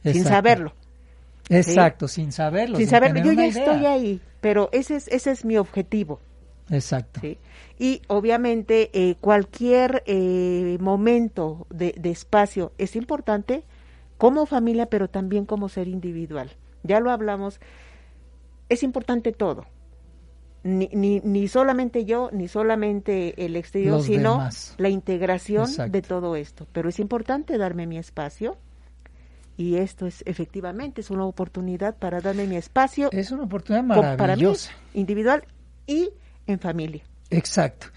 [0.04, 0.74] sin saberlo.
[1.50, 2.78] Exacto, sin saberlo.
[2.78, 6.20] Sin, saberlo, yo ya estoy ahí, pero ese es, ese es mi objetivo.
[6.70, 7.20] Exacto.
[7.78, 13.64] Y obviamente eh, cualquier eh, momento de, de, espacio es importante
[14.18, 16.52] como familia, pero también como ser individual.
[16.84, 17.60] Ya lo hablamos,
[18.70, 19.66] es importante todo.
[20.64, 26.68] Ni, ni, ni solamente yo, ni solamente el exterior, sino la integración de todo esto.
[26.72, 28.58] Pero es importante darme mi espacio,
[29.58, 33.10] y esto es efectivamente es una oportunidad para darme mi espacio.
[33.12, 34.18] Es una oportunidad maravillosa.
[34.18, 35.44] Para mí, individual
[35.88, 36.10] y
[36.48, 37.04] en familia.
[37.30, 37.88] Exacto.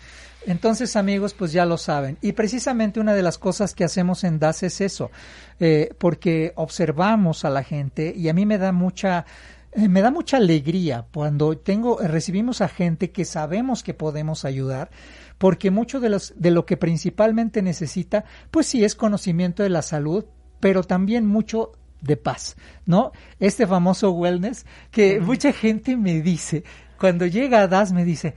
[0.46, 2.18] Entonces, amigos, pues ya lo saben.
[2.20, 5.10] Y precisamente una de las cosas que hacemos en DAS es eso,
[5.58, 9.24] eh, porque observamos a la gente y a mí me da mucha
[9.72, 14.90] eh, me da mucha alegría cuando tengo recibimos a gente que sabemos que podemos ayudar
[15.38, 19.82] porque mucho de los de lo que principalmente necesita pues sí es conocimiento de la
[19.82, 20.26] salud
[20.64, 26.64] pero también mucho de paz no este famoso wellness que mucha gente me dice
[26.98, 28.34] cuando llega a DAS me dice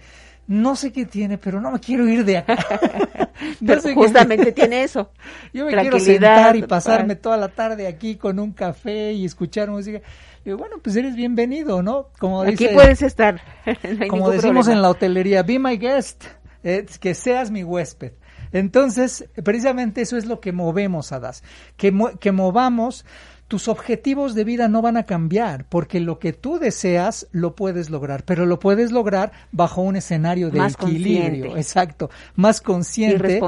[0.47, 2.57] no sé qué tiene, pero no me quiero ir de acá.
[3.93, 5.11] justamente tiene eso.
[5.53, 9.69] Yo me quiero sentar y pasarme toda la tarde aquí con un café y escuchar
[9.69, 9.99] música.
[10.45, 12.07] Y bueno, pues eres bienvenido, ¿no?
[12.17, 13.41] Como aquí puedes estar.
[14.09, 16.23] como decimos en la hotelería, be my guest,
[16.63, 18.13] eh, que seas mi huésped.
[18.51, 21.43] Entonces, precisamente eso es lo que movemos a DAS,
[21.75, 23.05] que, que movamos
[23.47, 27.89] tus objetivos de vida no van a cambiar, porque lo que tú deseas lo puedes
[27.89, 33.39] lograr, pero lo puedes lograr bajo un escenario de equilibrio, exacto, más consciente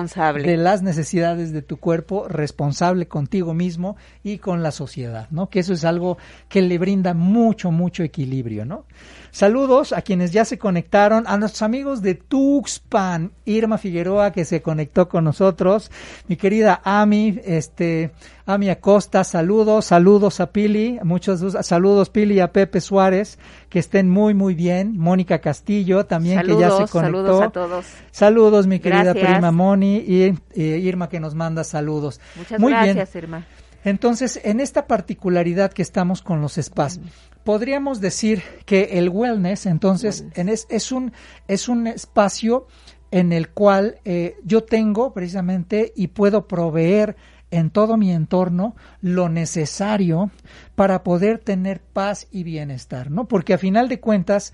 [0.42, 5.50] de las necesidades de tu cuerpo, responsable contigo mismo y con la sociedad, ¿no?
[5.50, 8.86] Que eso es algo que le brinda mucho, mucho equilibrio, ¿no?
[9.32, 14.62] Saludos a quienes ya se conectaron, a nuestros amigos de Tuxpan, Irma Figueroa que se
[14.62, 15.92] conectó con nosotros,
[16.28, 18.12] mi querida Ami, este,
[18.46, 23.40] Ami Acosta, saludos, saludos a Pili, muchos saludos Pili a Pepe Suárez,
[23.70, 27.00] que estén muy muy bien, Mónica Castillo también que ya se conectó.
[27.00, 27.86] Saludos a todos.
[28.12, 32.20] Saludos mi querida prima Moni y Irma que nos manda saludos.
[32.36, 33.46] Muchas gracias, Irma.
[33.84, 37.00] Entonces, en esta particularidad que estamos con los spas,
[37.44, 41.14] podríamos decir que el wellness, entonces, es, un,
[41.48, 42.68] es un espacio
[43.12, 47.16] en el cual eh, yo tengo precisamente y puedo proveer
[47.52, 50.30] en todo mi entorno lo necesario
[50.76, 53.28] para poder tener paz y bienestar, ¿no?
[53.28, 54.54] Porque a final de cuentas,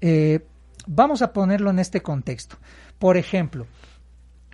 [0.00, 0.46] eh,
[0.86, 2.56] vamos a ponerlo en este contexto.
[2.98, 3.66] Por ejemplo,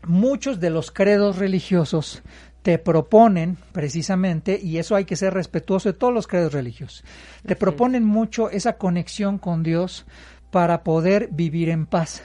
[0.06, 2.22] muchos de los credos religiosos
[2.62, 7.04] te proponen precisamente, y eso hay que ser respetuoso de todos los credos religiosos,
[7.44, 10.06] te proponen mucho esa conexión con Dios
[10.50, 12.22] para poder vivir en paz.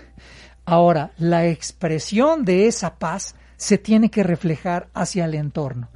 [0.65, 5.89] Ahora, la expresión de esa paz se tiene que reflejar hacia el entorno,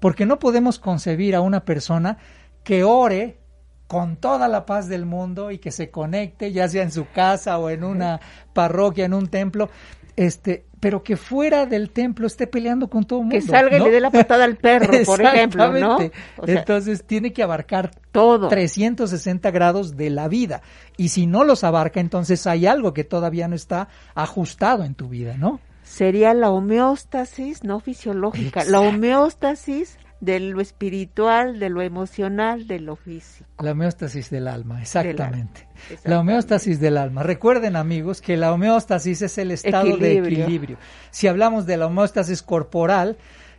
[0.00, 2.18] porque no podemos concebir a una persona
[2.64, 3.38] que ore
[3.86, 7.58] con toda la paz del mundo y que se conecte, ya sea en su casa
[7.58, 8.20] o en una
[8.52, 9.70] parroquia, en un templo,
[10.16, 13.36] este, pero que fuera del templo esté peleando con todo el mundo.
[13.36, 15.98] Que salga y le dé la patada al perro, por ejemplo, ¿no?
[16.46, 20.62] Entonces tiene que abarcar todo 360 grados de la vida.
[20.96, 25.08] Y si no los abarca, entonces hay algo que todavía no está ajustado en tu
[25.08, 25.60] vida, ¿no?
[25.82, 32.96] Sería la homeostasis no fisiológica, la homeostasis de lo espiritual, de lo emocional, de lo
[32.96, 33.48] físico.
[33.62, 35.68] La homeostasis del alma, exactamente.
[36.04, 37.22] La homeostasis del alma.
[37.22, 40.78] Recuerden amigos que la homeostasis es el estado de equilibrio.
[41.10, 43.18] Si hablamos de la homeostasis corporal,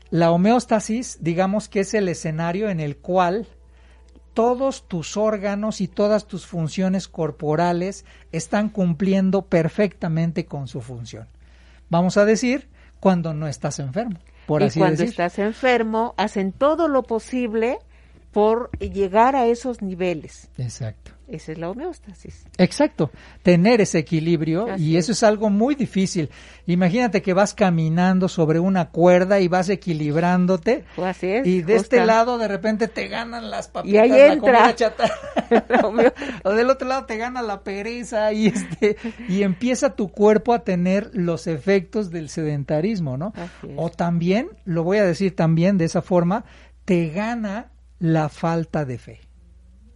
[0.09, 3.47] la homeostasis digamos que es el escenario en el cual
[4.33, 11.27] todos tus órganos y todas tus funciones corporales están cumpliendo perfectamente con su función.
[11.89, 17.79] Vamos a decir cuando no estás enfermo y cuando estás enfermo, hacen todo lo posible
[18.31, 20.49] por llegar a esos niveles.
[20.57, 21.16] Exacto.
[21.27, 22.45] Esa es la homeostasis.
[22.57, 23.11] Exacto,
[23.43, 25.23] tener ese equilibrio y eso es.
[25.23, 26.29] algo muy difícil.
[26.67, 30.85] Imagínate que vas caminando sobre una cuerda y vas equilibrándote.
[30.95, 34.31] Pues así es, y de este lado de repente te ganan las papitas, y ahí
[34.31, 34.73] entra.
[36.43, 38.95] o del otro lado te gana la pereza y este
[39.27, 43.33] y empieza tu cuerpo a tener los efectos del sedentarismo, ¿no?
[43.75, 46.45] O también, lo voy a decir también de esa forma,
[46.85, 49.19] te gana la falta de fe.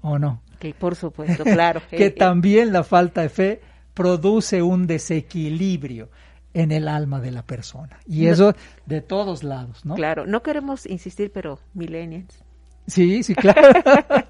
[0.01, 0.41] ¿O no?
[0.62, 1.82] Que por supuesto, claro.
[1.89, 3.62] que también la falta de fe
[3.95, 6.12] produce un desequilibrio
[6.54, 8.00] en el alma de la persona.
[8.06, 8.54] Y eso
[8.86, 9.95] de todos lados, ¿no?
[9.95, 12.43] Claro, no queremos insistir, pero millennials.
[12.86, 13.69] Sí, sí, claro.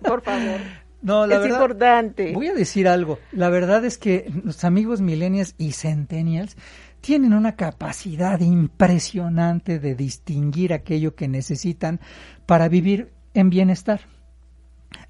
[0.02, 0.62] Por favor.
[1.02, 2.32] No, la es importante.
[2.34, 3.20] Voy a decir algo.
[3.34, 6.56] La verdad es que los amigos millennials y centennials
[7.02, 12.00] tienen una capacidad impresionante de distinguir aquello que necesitan
[12.46, 14.02] para vivir en bienestar.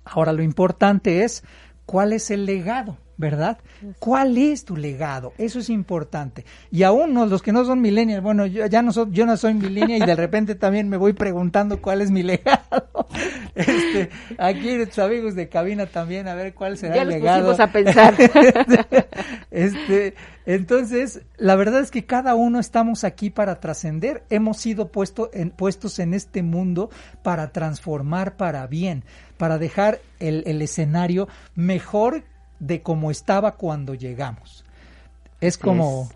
[0.04, 1.44] Ahora, lo importante es
[1.86, 3.60] cuál es el legado ¿verdad?
[4.00, 5.34] ¿Cuál es tu legado?
[5.38, 6.44] Eso es importante.
[6.72, 9.54] Y aún los que no son millennials, bueno, yo ya no soy, yo no soy
[9.54, 13.08] millennial y de repente también me voy preguntando cuál es mi legado.
[13.54, 14.10] Este,
[14.40, 17.56] aquí tus amigos de cabina también a ver cuál será el legado.
[17.58, 18.16] a pensar.
[19.52, 20.16] este,
[20.48, 24.24] entonces, la verdad es que cada uno estamos aquí para trascender.
[24.32, 26.90] Hemos sido puesto en, puestos en este mundo
[27.22, 29.04] para transformar para bien,
[29.42, 32.26] para dejar el, el escenario mejor
[32.60, 34.64] de cómo estaba cuando llegamos.
[35.40, 36.12] Es como...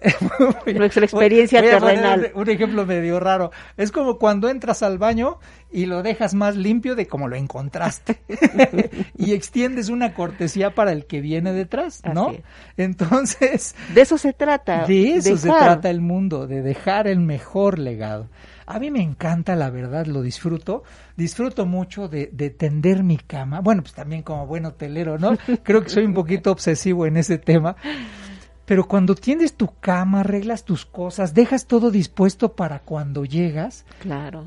[0.74, 2.30] Nuestra experiencia terrenal.
[2.34, 3.50] Un ejemplo medio raro.
[3.76, 5.38] Es como cuando entras al baño
[5.70, 8.20] y lo dejas más limpio de como lo encontraste.
[9.16, 12.34] y extiendes una cortesía para el que viene detrás, ¿no?
[12.76, 13.74] Entonces.
[13.94, 14.84] De eso se trata.
[14.86, 18.28] De eso se trata el mundo, de dejar el mejor legado.
[18.70, 20.84] A mí me encanta, la verdad, lo disfruto.
[21.16, 23.60] Disfruto mucho de, tender mi cama.
[23.60, 25.36] Bueno, pues también como buen hotelero, ¿no?
[25.64, 27.74] Creo que soy un poquito obsesivo en ese tema.
[28.70, 33.84] Pero cuando tiendes tu cama, arreglas tus cosas, dejas todo dispuesto para cuando llegas.
[33.98, 34.44] Claro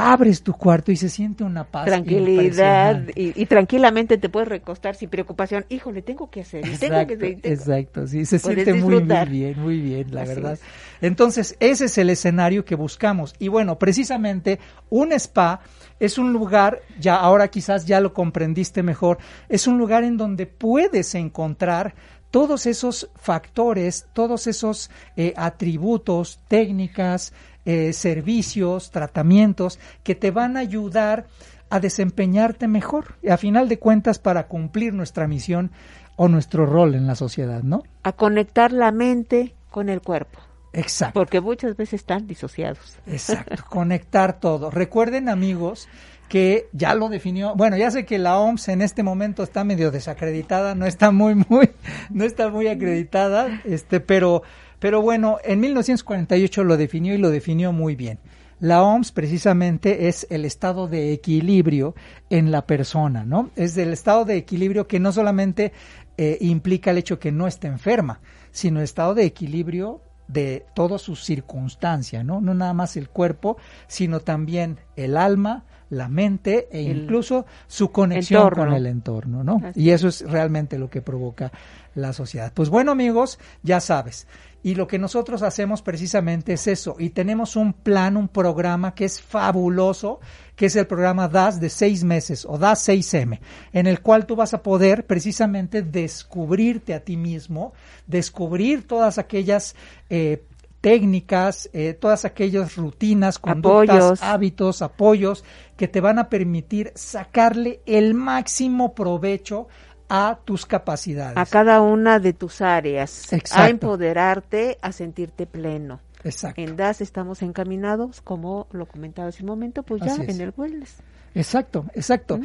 [0.00, 1.84] abres tu cuarto y se siente una paz.
[1.84, 5.66] Tranquilidad y, tranquilamente te puedes recostar sin preocupación.
[5.68, 6.66] Híjole, tengo que hacer.
[6.66, 10.58] Exacto, exacto sí, se siente muy, bien, muy bien, la verdad.
[11.02, 13.34] Entonces, ese es el escenario que buscamos.
[13.38, 14.58] Y bueno, precisamente
[14.88, 15.60] un spa
[15.98, 19.18] es un lugar, ya ahora quizás ya lo comprendiste mejor,
[19.50, 21.94] es un lugar en donde puedes encontrar
[22.30, 27.32] todos esos factores, todos esos eh, atributos, técnicas,
[27.64, 31.26] eh, servicios, tratamientos que te van a ayudar
[31.68, 35.70] a desempeñarte mejor, a final de cuentas para cumplir nuestra misión
[36.16, 37.82] o nuestro rol en la sociedad, ¿no?
[38.02, 40.40] A conectar la mente con el cuerpo.
[40.72, 41.18] Exacto.
[41.18, 42.98] Porque muchas veces están disociados.
[43.06, 44.70] Exacto, conectar todo.
[44.70, 45.88] Recuerden amigos
[46.30, 49.90] que ya lo definió, bueno, ya sé que la OMS en este momento está medio
[49.90, 51.70] desacreditada, no está muy muy
[52.10, 54.42] no está muy acreditada, este, pero
[54.78, 58.20] pero bueno, en 1948 lo definió y lo definió muy bien.
[58.60, 61.96] La OMS precisamente es el estado de equilibrio
[62.30, 63.50] en la persona, ¿no?
[63.56, 65.72] Es el estado de equilibrio que no solamente
[66.16, 68.20] eh, implica el hecho que no esté enferma,
[68.52, 72.40] sino el estado de equilibrio de todas sus circunstancias, ¿no?
[72.40, 73.56] No nada más el cuerpo,
[73.88, 79.60] sino también el alma, la mente e incluso su conexión con el entorno, ¿no?
[79.74, 81.52] Y eso es realmente lo que provoca
[81.94, 82.52] la sociedad.
[82.54, 84.26] Pues bueno, amigos, ya sabes,
[84.62, 86.96] y lo que nosotros hacemos precisamente es eso.
[86.98, 90.20] Y tenemos un plan, un programa que es fabuloso,
[90.54, 93.40] que es el programa DAS de seis meses o DAS 6M,
[93.72, 97.72] en el cual tú vas a poder precisamente descubrirte a ti mismo,
[98.06, 99.74] descubrir todas aquellas
[100.10, 100.44] eh,
[100.80, 105.44] técnicas, eh, todas aquellas rutinas, conductas, hábitos, apoyos
[105.76, 109.68] que te van a permitir sacarle el máximo provecho
[110.08, 111.36] a tus capacidades.
[111.36, 113.28] A cada una de tus áreas.
[113.52, 116.00] A empoderarte, a sentirte pleno.
[116.24, 116.60] Exacto.
[116.60, 120.96] En DAS estamos encaminados, como lo comentaba hace un momento, pues ya en el wellness.
[121.34, 122.40] Exacto, exacto.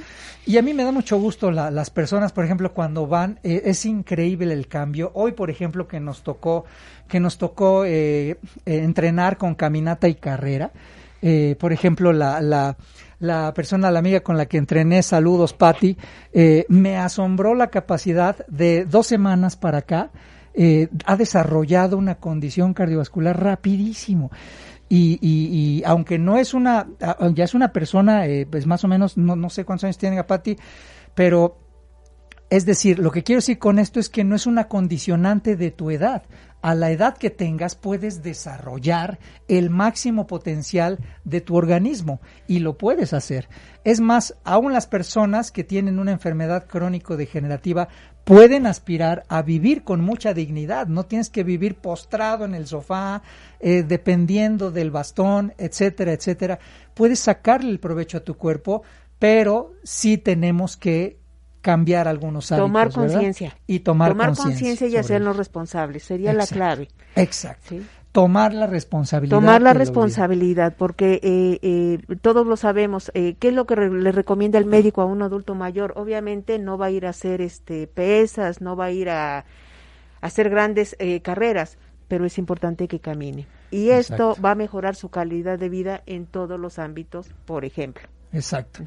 [0.46, 3.86] Y a mí me da mucho gusto las personas, por ejemplo, cuando van, eh, es
[3.86, 5.12] increíble el cambio.
[5.16, 6.66] Hoy, por ejemplo, que nos tocó,
[7.08, 10.72] que nos tocó eh, eh, entrenar con caminata y carrera.
[11.60, 12.78] por ejemplo, la, la,
[13.20, 15.97] la persona, la amiga con la que entrené, saludos Patti,
[16.34, 20.12] eh, me asombró la capacidad de dos semanas para acá,
[20.53, 24.32] eh, ha desarrollado una condición cardiovascular rapidísimo.
[24.88, 26.88] Y, y, aunque no es una,
[27.34, 30.24] ya es una persona, eh, pues más o menos, no, no sé cuántos años tiene
[30.24, 30.56] Patti,
[31.16, 31.58] pero
[32.50, 35.72] es decir, lo que quiero decir con esto es que no es una condicionante de
[35.72, 36.24] tu edad
[36.66, 42.76] a la edad que tengas puedes desarrollar el máximo potencial de tu organismo y lo
[42.76, 43.48] puedes hacer.
[43.84, 47.88] Es más, aún las personas que tienen una enfermedad crónico-degenerativa
[48.24, 50.88] pueden aspirar a vivir con mucha dignidad.
[50.88, 53.22] No tienes que vivir postrado en el sofá,
[53.60, 56.58] eh, dependiendo del bastón, etcétera, etcétera.
[56.96, 58.82] Puedes sacarle el provecho a tu cuerpo,
[59.20, 61.20] pero sí tenemos que
[61.66, 62.68] cambiar algunos hábitos.
[62.68, 63.57] Tomar conciencia.
[63.66, 66.89] Y tomar, conciencia y hacernos responsables, sería la clave.
[67.16, 67.78] Exacto.
[68.11, 69.36] tomar la responsabilidad.
[69.36, 73.09] Tomar la responsabilidad, porque eh, eh, todos lo sabemos.
[73.16, 75.93] Eh, ¿Qué es lo que le recomienda el médico a un adulto mayor?
[75.95, 79.45] Obviamente no va a ir a hacer este pesas, no va a ir a,
[80.22, 83.47] hacer grandes carreras, pero es importante que camine.
[83.72, 88.07] Y esto va a mejorar su calidad de vida en todos los ámbitos, por ejemplo.
[88.32, 88.84] Exacto.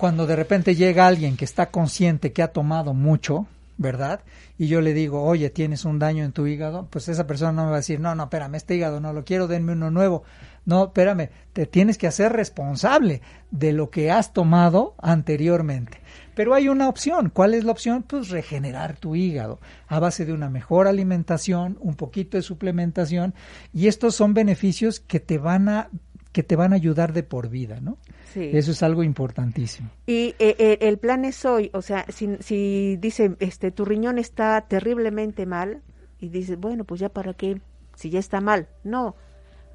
[0.00, 3.46] Cuando de repente llega alguien que está consciente que ha tomado mucho,
[3.76, 4.20] ¿verdad?
[4.56, 7.64] Y yo le digo, oye, tienes un daño en tu hígado, pues esa persona no
[7.64, 10.22] me va a decir, no, no, espérame, este hígado no lo quiero, denme uno nuevo.
[10.64, 13.20] No, espérame, te tienes que hacer responsable
[13.50, 16.00] de lo que has tomado anteriormente.
[16.34, 17.28] Pero hay una opción.
[17.28, 18.02] ¿Cuál es la opción?
[18.02, 23.34] Pues regenerar tu hígado a base de una mejor alimentación, un poquito de suplementación
[23.74, 25.90] y estos son beneficios que te van a
[26.32, 27.98] que te van a ayudar de por vida, ¿no?
[28.34, 29.90] Eso es algo importantísimo.
[30.06, 34.18] Y eh, eh, el plan es hoy, o sea, si, si dice, este, tu riñón
[34.18, 35.82] está terriblemente mal,
[36.20, 37.60] y dices, bueno, pues ya para qué,
[37.94, 38.68] si ya está mal.
[38.84, 39.16] No,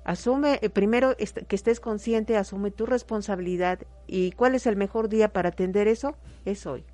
[0.03, 3.80] asume, eh, primero que estés consciente, asume tu responsabilidad.
[4.08, 6.16] ¿Y cuál es el mejor día para atender eso?
[6.45, 6.86] Es hoy.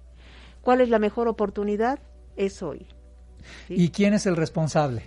[0.62, 2.00] ¿Cuál es la mejor oportunidad?
[2.38, 2.88] Es hoy.
[3.68, 5.04] ¿Y quién es el responsable?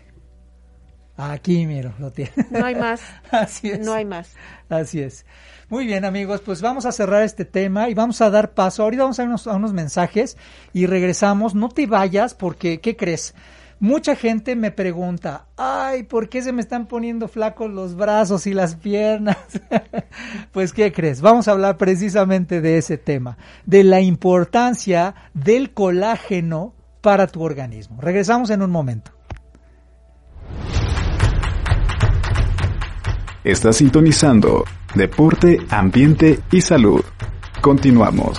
[1.16, 2.32] Aquí, miro, lo tiene.
[2.50, 3.00] No hay más.
[3.30, 3.80] Así es.
[3.80, 4.34] No hay más.
[4.68, 5.24] Así es.
[5.68, 8.82] Muy bien, amigos, pues vamos a cerrar este tema y vamos a dar paso.
[8.82, 10.36] Ahorita vamos a, unos, a unos mensajes
[10.72, 11.54] y regresamos.
[11.54, 13.34] No te vayas porque, ¿qué crees?
[13.80, 18.54] Mucha gente me pregunta, ay, ¿por qué se me están poniendo flacos los brazos y
[18.54, 19.36] las piernas?
[20.52, 21.20] pues, ¿qué crees?
[21.20, 23.36] Vamos a hablar precisamente de ese tema,
[23.66, 28.00] de la importancia del colágeno para tu organismo.
[28.00, 29.12] Regresamos en un momento.
[33.44, 34.64] Está sintonizando
[34.94, 37.02] Deporte, Ambiente y Salud.
[37.60, 38.38] Continuamos.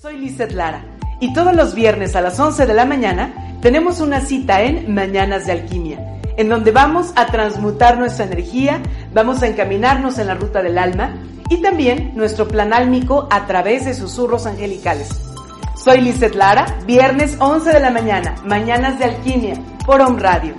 [0.00, 0.84] Soy Lizeth Lara
[1.20, 5.46] y todos los viernes a las 11 de la mañana tenemos una cita en Mañanas
[5.46, 8.80] de Alquimia, en donde vamos a transmutar nuestra energía,
[9.12, 11.16] vamos a encaminarnos en la ruta del alma
[11.48, 15.33] y también nuestro plan álmico a través de susurros angelicales.
[15.74, 19.54] Soy Lizeth Lara, viernes 11 de la mañana, Mañanas de Alquimia,
[19.84, 20.54] por Home Radio.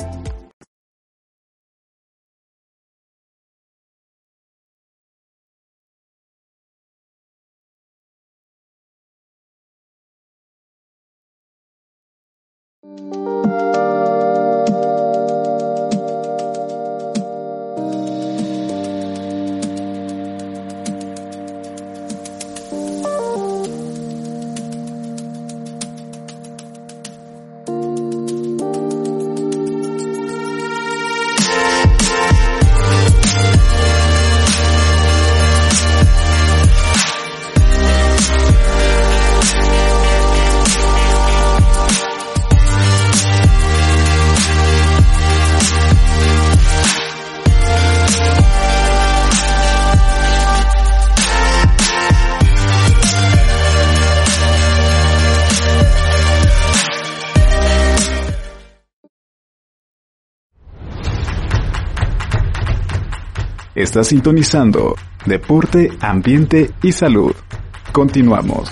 [63.76, 64.96] Está sintonizando
[65.26, 67.36] Deporte, Ambiente y Salud.
[67.92, 68.70] Continuamos.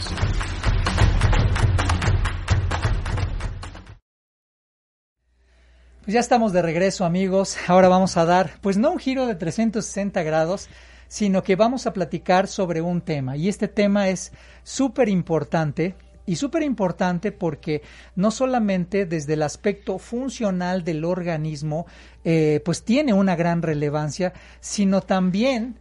[6.03, 7.57] Pues ya estamos de regreso amigos.
[7.67, 10.69] Ahora vamos a dar, pues no un giro de 360 grados,
[11.09, 13.35] sino que vamos a platicar sobre un tema.
[13.35, 14.31] Y este tema es
[14.63, 15.95] súper importante
[16.25, 17.81] y súper importante porque
[18.15, 21.85] no solamente desde el aspecto funcional del organismo,
[22.23, 25.79] eh, pues tiene una gran relevancia, sino también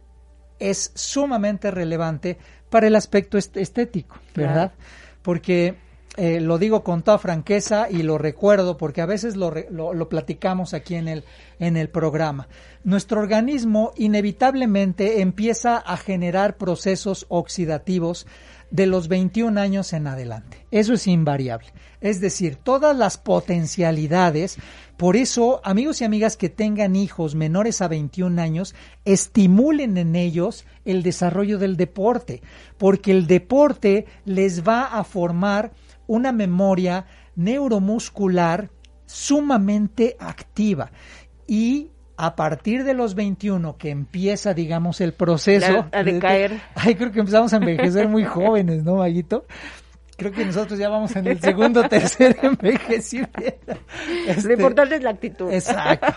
[0.59, 2.37] es sumamente relevante
[2.69, 4.73] para el aspecto estético, ¿verdad?
[5.21, 5.75] Porque
[6.15, 10.09] eh, lo digo con toda franqueza y lo recuerdo porque a veces lo, lo, lo,
[10.09, 11.23] platicamos aquí en el,
[11.59, 12.47] en el programa.
[12.83, 18.27] Nuestro organismo inevitablemente empieza a generar procesos oxidativos
[18.73, 20.65] de los 21 años en adelante.
[20.71, 21.67] Eso es invariable.
[22.01, 24.57] Es decir, todas las potencialidades.
[24.97, 28.73] Por eso, amigos y amigas que tengan hijos menores a 21 años,
[29.05, 32.41] estimulen en ellos el desarrollo del deporte,
[32.79, 35.71] porque el deporte les va a formar
[36.07, 37.05] una memoria
[37.35, 38.71] neuromuscular
[39.05, 40.91] sumamente activa
[41.45, 41.91] y
[42.25, 45.87] a partir de los 21 que empieza, digamos, el proceso...
[45.91, 46.61] a decaer.
[46.75, 49.45] Ay, creo que empezamos a envejecer muy jóvenes, ¿no, Maguito?
[50.15, 53.77] Creo que nosotros ya vamos en el segundo o tercer envejecimiento.
[54.41, 55.51] Lo importante es la actitud.
[55.51, 56.07] Exacto.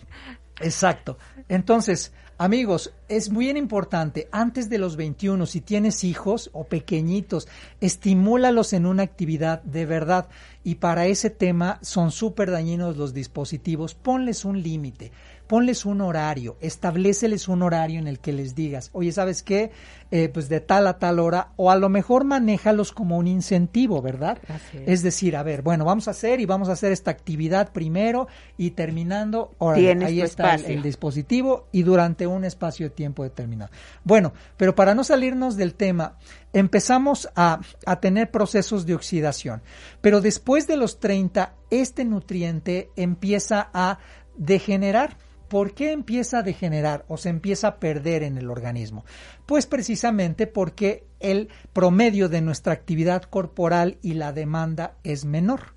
[0.60, 1.18] Exacto.
[1.48, 7.48] Entonces, Amigos, es muy importante, antes de los 21, si tienes hijos o pequeñitos,
[7.80, 10.28] estimúlalos en una actividad de verdad.
[10.64, 15.12] Y para ese tema son súper dañinos los dispositivos, ponles un límite
[15.48, 19.72] ponles un horario, estableceles un horario en el que les digas, oye, ¿sabes qué?
[20.10, 24.00] Eh, pues de tal a tal hora, o a lo mejor manéjalos como un incentivo,
[24.00, 24.38] ¿verdad?
[24.86, 25.02] es.
[25.02, 28.70] decir, a ver, bueno, vamos a hacer y vamos a hacer esta actividad primero y
[28.70, 33.70] terminando, ahí está el, dispositivo y durante un espacio de tiempo determinado.
[34.04, 36.16] Bueno, pero para no salirnos del tema,
[36.52, 39.62] empezamos a, a tener procesos de oxidación,
[40.00, 43.98] pero después de los 30, este nutriente empieza a
[44.36, 45.16] degenerar
[45.48, 49.06] ¿Por qué empieza a degenerar o se empieza a perder en el organismo?
[49.46, 55.74] Pues precisamente porque el promedio de nuestra actividad corporal y la demanda es menor.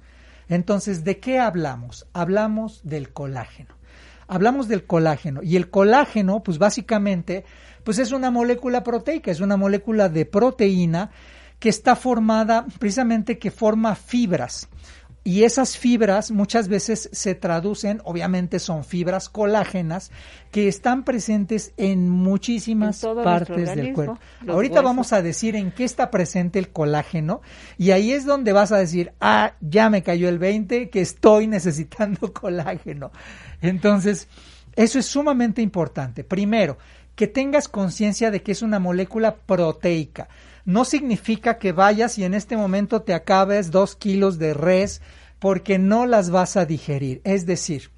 [0.49, 2.05] Entonces, ¿de qué hablamos?
[2.11, 3.75] Hablamos del colágeno.
[4.27, 7.45] Hablamos del colágeno y el colágeno, pues básicamente,
[7.83, 11.11] pues es una molécula proteica, es una molécula de proteína
[11.59, 14.67] que está formada precisamente que forma fibras
[15.23, 20.11] y esas fibras muchas veces se traducen, obviamente son fibras colágenas,
[20.49, 24.17] que están presentes en muchísimas partes del cuerpo.
[24.47, 27.41] Ahorita vamos a decir en qué está presente el colágeno
[27.77, 31.45] y ahí es donde vas a decir, ah, ya me cayó el 20, que estoy
[31.47, 33.11] necesitando colágeno.
[33.61, 34.27] Entonces,
[34.75, 36.23] eso es sumamente importante.
[36.23, 36.79] Primero,
[37.15, 40.29] que tengas conciencia de que es una molécula proteica
[40.65, 45.01] no significa que vayas y en este momento te acabes dos kilos de res
[45.39, 47.21] porque no las vas a digerir.
[47.23, 47.89] Es decir,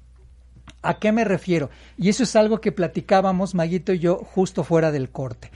[0.82, 1.70] ¿a qué me refiero?
[1.98, 5.50] Y eso es algo que platicábamos Maguito y yo justo fuera del corte.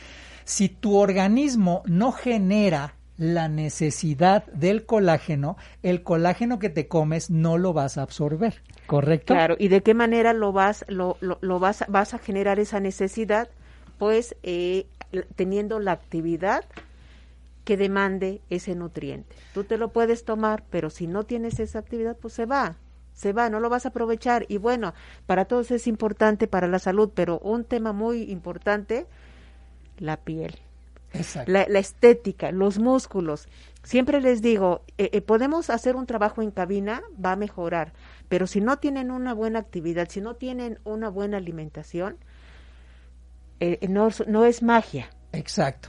[0.45, 7.59] Si tu organismo no genera la necesidad del colágeno, el colágeno que te comes no
[7.59, 9.35] lo vas a absorber, ¿correcto?
[9.35, 13.49] Claro, ¿y de qué manera lo vas, lo, lo, vas, vas a generar esa necesidad?
[13.99, 14.87] Pues eh,
[15.35, 16.65] teniendo la actividad
[17.65, 19.35] que demande ese nutriente.
[19.53, 22.77] Tú te lo puedes tomar, pero si no tienes esa actividad, pues se va,
[23.13, 24.47] se va, no lo vas a aprovechar.
[24.49, 24.95] Y bueno,
[25.27, 29.07] para todos es importante para la salud, pero un tema muy importante,
[29.99, 30.55] la piel.
[31.47, 33.49] La, estética, los músculos.
[33.83, 37.93] Siempre les digo, eh, eh, podemos hacer un trabajo en cabina, va a mejorar,
[38.29, 42.19] pero si no tienen una buena actividad, si no tienen una buena alimentación,
[43.61, 45.09] eh, no, no es magia.
[45.33, 45.89] Exacto.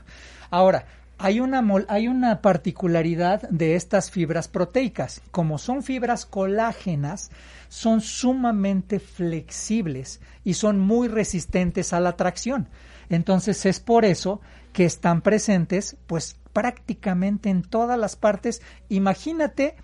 [0.50, 0.86] Ahora,
[1.22, 5.20] hay una, hay una particularidad de estas fibras proteicas.
[5.30, 7.30] Como son fibras colágenas,
[7.68, 12.68] son sumamente flexibles y son muy resistentes a la tracción.
[13.10, 14.40] Entonces es por eso
[14.72, 18.62] que están presentes pues prácticamente en todas las partes.
[18.88, 19.76] Imagínate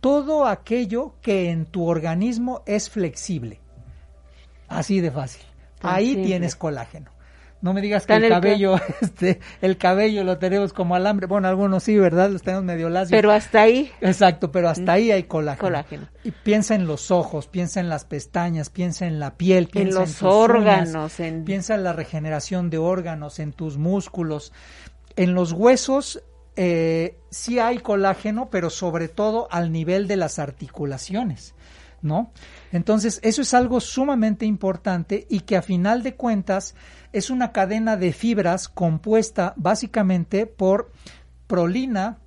[0.00, 3.60] todo aquello que en tu organismo es flexible.
[4.68, 5.42] Así de fácil.
[5.82, 7.10] Ahí tienes colágeno.
[7.62, 11.26] No me digas que el, cabello, este, el cabello lo tenemos como alambre.
[11.26, 12.30] Bueno, algunos sí, ¿verdad?
[12.30, 13.10] Los tenemos medio lacios.
[13.10, 13.90] Pero hasta ahí.
[14.00, 15.66] Exacto, pero hasta ahí hay colágeno.
[15.66, 16.08] colágeno.
[16.24, 20.04] Y piensa en los ojos, piensa en las pestañas, piensa en la piel, piensa en
[20.06, 21.12] los órganos,
[21.44, 24.52] piensa en la regeneración de órganos, en tus músculos,
[25.16, 26.22] en los huesos.
[26.56, 31.54] Eh, sí hay colágeno, pero sobre todo al nivel de las articulaciones,
[32.00, 32.32] ¿no?
[32.72, 36.74] Entonces, eso es algo sumamente importante y que a final de cuentas
[37.12, 40.92] es una cadena de fibras compuesta básicamente por
[41.46, 42.18] prolina,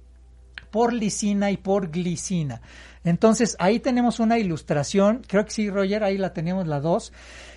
[0.71, 2.61] por lisina y por glicina.
[3.03, 7.11] Entonces, ahí tenemos una ilustración, creo que sí, Roger, ahí la tenemos la dos,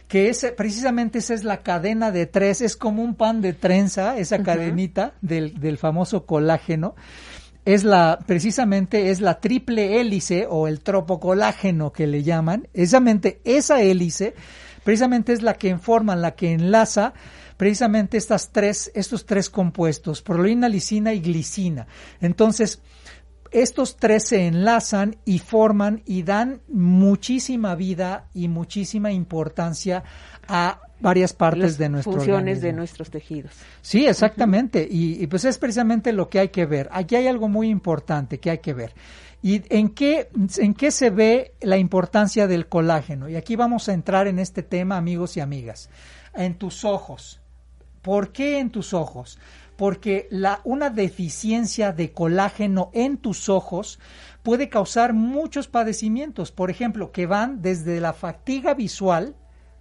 [0.08, 4.18] que es precisamente esa es la cadena de tres, es como un pan de trenza,
[4.18, 6.94] esa cadenita del, del famoso colágeno
[7.66, 12.68] es la, precisamente es la triple hélice o el tropocolágeno que le llaman.
[12.72, 14.34] Precisamente esa hélice,
[14.86, 17.12] precisamente es la que informa, la que enlaza
[17.56, 21.88] precisamente estas tres, estos tres compuestos, prolina, lisina y glicina.
[22.20, 22.80] Entonces,
[23.50, 30.04] estos tres se enlazan y forman y dan muchísima vida y muchísima importancia
[30.46, 33.54] a varias partes de nuestro funciones de nuestros tejidos.
[33.82, 34.86] Sí, exactamente.
[34.88, 36.88] y, pues es precisamente lo que hay que ver.
[36.92, 38.94] Aquí hay algo muy importante que hay que ver.
[39.42, 43.28] ¿Y en qué, en qué se ve la importancia del colágeno?
[43.28, 45.90] Y aquí vamos a entrar en este tema, amigos y amigas.
[46.34, 47.40] En tus ojos.
[48.02, 49.38] ¿Por qué en tus ojos?
[49.76, 53.98] Porque la, una deficiencia de colágeno en tus ojos
[54.42, 56.50] puede causar muchos padecimientos.
[56.50, 59.34] Por ejemplo, que van desde la fatiga visual,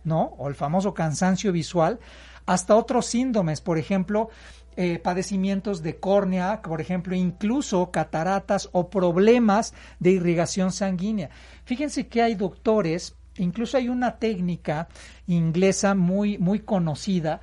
[0.03, 0.33] ¿no?
[0.37, 1.99] O el famoso cansancio visual,
[2.45, 4.29] hasta otros síndromes, por ejemplo,
[4.77, 11.29] eh, padecimientos de córnea, por ejemplo, incluso cataratas o problemas de irrigación sanguínea.
[11.63, 14.87] Fíjense que hay doctores, incluso hay una técnica
[15.27, 17.41] inglesa muy, muy conocida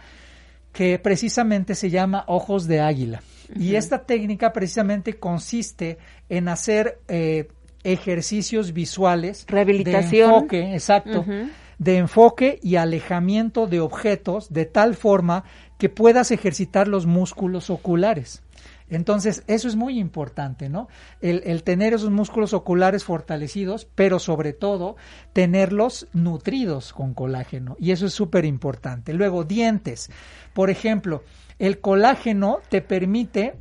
[0.73, 3.23] que precisamente se llama ojos de águila.
[3.55, 7.49] Y esta técnica precisamente consiste en hacer eh,
[7.85, 11.25] ejercicios visuales, rehabilitación, de enfoque, exacto,
[11.79, 15.45] de enfoque y alejamiento de objetos de tal forma
[15.83, 18.45] que puedas ejercitar los músculos oculares.
[18.89, 20.87] Entonces, eso es muy importante, ¿no?
[21.21, 24.95] El, tener esos músculos oculares fortalecidos, pero sobre todo
[25.33, 27.75] tenerlos nutridos con colágeno.
[27.81, 29.13] Y eso es súper importante.
[29.13, 30.09] Luego, dientes.
[30.55, 31.25] Por ejemplo,
[31.59, 33.57] el colágeno te permite,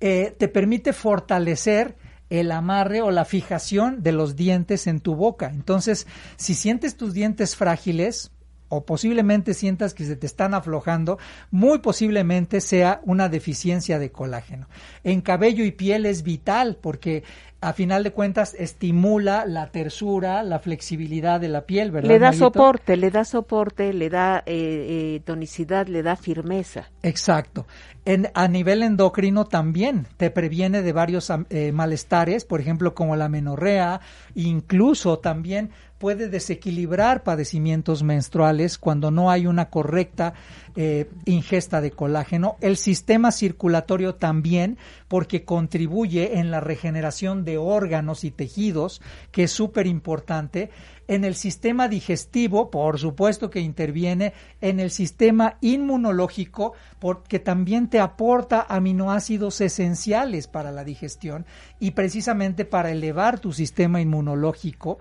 [0.00, 1.94] eh, te permite fortalecer
[2.30, 5.52] el amarre o la fijación de los dientes en tu boca.
[5.54, 8.32] Entonces, si sientes tus dientes frágiles,
[8.74, 11.18] o posiblemente sientas que se te están aflojando,
[11.50, 14.66] muy posiblemente sea una deficiencia de colágeno.
[15.04, 17.22] En cabello y piel es vital porque
[17.60, 22.08] a final de cuentas estimula la tersura, la flexibilidad de la piel, ¿verdad?
[22.08, 26.90] Le da soporte, le da soporte, le da eh, eh, tonicidad, le da firmeza.
[27.02, 27.66] Exacto.
[28.04, 33.28] En, a nivel endocrino también te previene de varios eh, malestares, por ejemplo, como la
[33.28, 34.00] menorrea,
[34.34, 40.34] incluso también puede desequilibrar padecimientos menstruales cuando no hay una correcta
[40.74, 42.56] eh, ingesta de colágeno.
[42.60, 49.00] El sistema circulatorio también, porque contribuye en la regeneración de órganos y tejidos,
[49.30, 50.70] que es súper importante.
[51.08, 58.00] En el sistema digestivo, por supuesto que interviene en el sistema inmunológico, porque también te
[58.00, 61.44] aporta aminoácidos esenciales para la digestión
[61.80, 64.98] y precisamente para elevar tu sistema inmunológico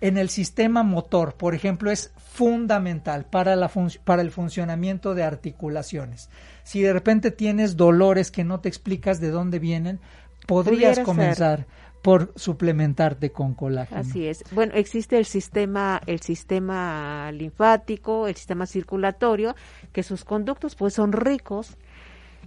[0.00, 3.70] en el sistema motor, por ejemplo, es fundamental para, la
[4.04, 6.30] para el funcionamiento de articulaciones.
[6.62, 10.00] Si de repente tienes dolores que no te explicas de dónde vienen,
[10.46, 11.66] podrías comenzar
[12.02, 14.00] por suplementarte con colágeno.
[14.00, 14.44] Así es.
[14.52, 19.54] Bueno, existe el sistema, el sistema linfático, el sistema circulatorio,
[19.92, 21.76] que sus conductos pues son ricos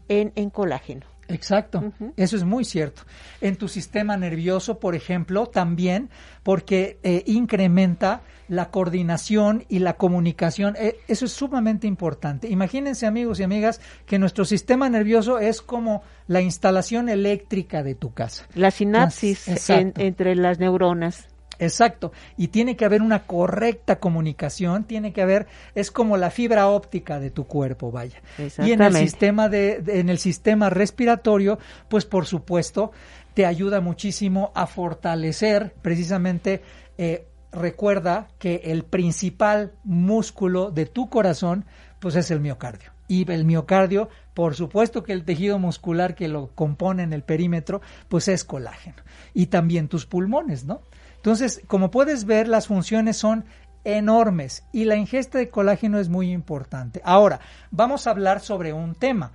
[0.10, 1.13] en, en colágeno.
[1.28, 3.04] Exacto, eso es muy cierto.
[3.42, 6.10] En tu sistema nervioso, por ejemplo, también
[6.44, 10.76] porque eh, incrementa la coordinación y la comunicación.
[10.78, 12.50] Eh, eso es sumamente importante.
[12.50, 18.14] Imagínense, amigos y amigas, que nuestro sistema nervioso es como la instalación eléctrica de tu
[18.14, 18.46] casa.
[18.54, 21.28] La sinapsis entre las neuronas.
[21.64, 26.68] Exacto, y tiene que haber una correcta comunicación, tiene que haber, es como la fibra
[26.68, 28.22] óptica de tu cuerpo, vaya.
[28.38, 31.60] Y en el sistema de, en el sistema respiratorio,
[31.90, 32.92] pues por supuesto,
[33.34, 36.62] te ayuda muchísimo a fortalecer precisamente
[36.98, 41.66] eh, recuerda que el principal músculo de tu corazón
[42.00, 42.92] pues es el miocardio.
[43.08, 47.82] Y el miocardio, por supuesto que el tejido muscular que lo compone en el perímetro,
[48.08, 48.98] pues es colágeno.
[49.34, 50.82] Y también tus pulmones, ¿no?
[51.24, 53.46] Entonces, como puedes ver, las funciones son
[53.86, 57.02] enormes y la ingesta de colágeno es muy importante.
[57.06, 57.40] Ahora,
[57.72, 59.32] vamos a hablar sobre un tema.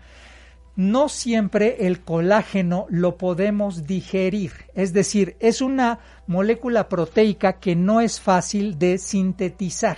[0.77, 8.03] No siempre el colágeno lo podemos digerir, es decir, es una molécula proteica que no
[8.03, 9.97] es fácil de sintetizar.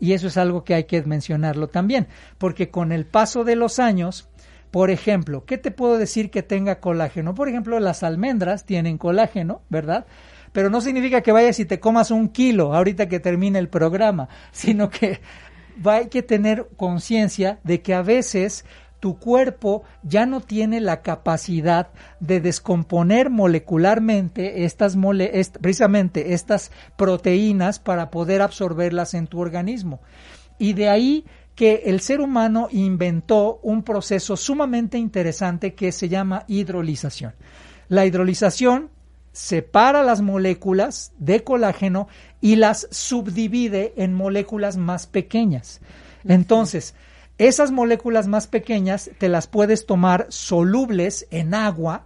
[0.00, 2.08] Y eso es algo que hay que mencionarlo también,
[2.38, 4.28] porque con el paso de los años,
[4.72, 7.36] por ejemplo, ¿qué te puedo decir que tenga colágeno?
[7.36, 10.06] Por ejemplo, las almendras tienen colágeno, ¿verdad?
[10.52, 14.28] Pero no significa que vayas y te comas un kilo ahorita que termine el programa,
[14.52, 15.20] sino que
[15.84, 18.64] hay que tener conciencia de que a veces
[19.00, 21.88] tu cuerpo ya no tiene la capacidad
[22.20, 30.00] de descomponer molecularmente estas mole precisamente estas proteínas para poder absorberlas en tu organismo.
[30.58, 31.24] Y de ahí
[31.54, 37.34] que el ser humano inventó un proceso sumamente interesante que se llama hidrolización.
[37.88, 38.90] La hidrolización
[39.32, 42.08] separa las moléculas de colágeno
[42.40, 45.80] y las subdivide en moléculas más pequeñas.
[46.24, 46.94] Entonces,
[47.38, 52.04] esas moléculas más pequeñas te las puedes tomar solubles en agua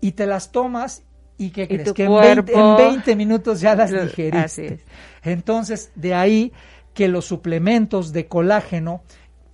[0.00, 1.04] y te las tomas
[1.38, 4.80] y que crees que en 20, minutos ya las digeriste.
[5.22, 6.52] Entonces, de ahí
[6.92, 9.02] que los suplementos de colágeno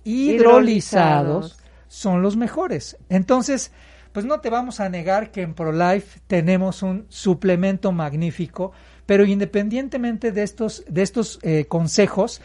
[0.03, 2.97] hidrolizados son los mejores.
[3.07, 3.71] Entonces,
[4.11, 8.71] pues no te vamos a negar que en ProLife tenemos un suplemento magnífico,
[9.05, 12.41] pero independientemente de estos, de estos eh, consejos,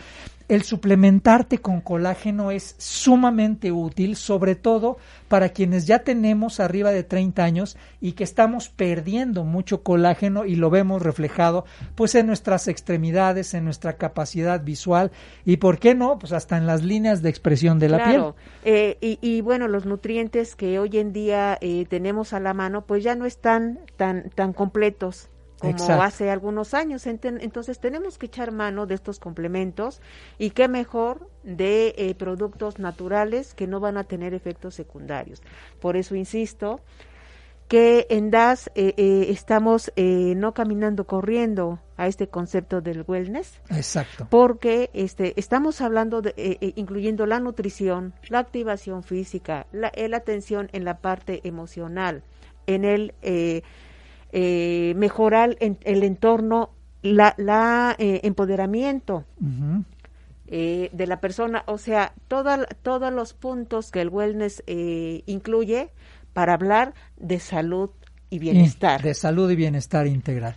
[0.49, 7.05] el suplementarte con colágeno es sumamente útil, sobre todo para quienes ya tenemos arriba de
[7.05, 11.65] 30 años y que estamos perdiendo mucho colágeno y lo vemos reflejado
[11.95, 15.11] pues en nuestras extremidades, en nuestra capacidad visual
[15.45, 18.23] y por qué no, pues hasta en las líneas de expresión de la piel.
[18.65, 22.83] Eh, y, y, bueno, los nutrientes que hoy en día eh, tenemos a la mano
[22.83, 25.29] pues ya no están tan, tan completos
[25.63, 27.07] como hace algunos años.
[27.07, 30.01] Entonces tenemos que echar mano de estos complementos
[30.39, 35.43] y qué mejor de eh, productos naturales que no van a tener efectos secundarios.
[35.81, 36.81] Por eso insisto
[37.73, 43.63] que en DAS eh, eh, estamos eh, no caminando, corriendo a este concepto del wellness.
[43.71, 44.27] Exacto.
[44.29, 50.99] Porque este, estamos hablando de, incluyendo la nutrición, la activación física, la, atención en la
[50.99, 52.25] parte emocional,
[52.67, 53.15] en el
[54.33, 56.71] mejorar el entorno,
[57.03, 59.25] la, la empoderamiento.
[60.47, 65.91] de la persona, o sea, todos los puntos que el wellness incluye
[66.33, 67.91] para hablar de salud
[68.33, 69.03] y bienestar.
[69.03, 70.55] De salud y bienestar integral.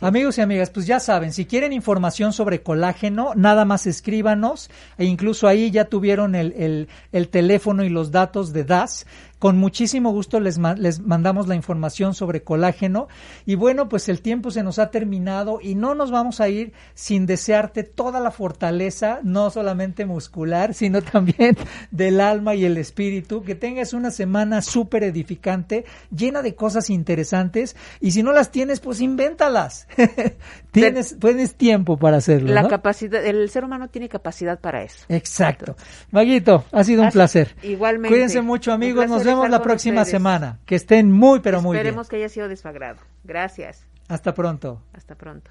[0.00, 5.06] Amigos y amigas, pues ya saben, si quieren información sobre colágeno, nada más escríbanos, e
[5.06, 9.06] incluso ahí ya tuvieron el, el, el teléfono y los datos de DAS
[9.38, 13.08] con muchísimo gusto les, les mandamos la información sobre colágeno.
[13.44, 16.72] Y bueno, pues el tiempo se nos ha terminado y no nos vamos a ir
[16.94, 21.56] sin desearte toda la fortaleza, no solamente muscular, sino también
[21.90, 23.42] del alma y el espíritu.
[23.42, 27.76] Que tengas una semana súper edificante, llena de cosas interesantes.
[28.00, 29.86] Y si no las tienes, pues invéntalas.
[30.70, 32.54] tienes, tienes tiempo para hacerlo.
[32.54, 35.04] La capacidad, el ser humano tiene capacidad para eso.
[35.10, 35.76] Exacto.
[36.10, 37.54] Maguito, ha sido un placer.
[37.62, 38.08] Igualmente.
[38.08, 39.08] Cuídense mucho, amigos.
[39.08, 40.60] Nos vemos la próxima semana.
[40.64, 41.86] Que estén muy, pero muy bien.
[41.86, 42.98] Esperemos que haya sido desfagrado.
[43.24, 43.86] Gracias.
[44.08, 44.82] Hasta pronto.
[44.94, 45.50] Hasta pronto.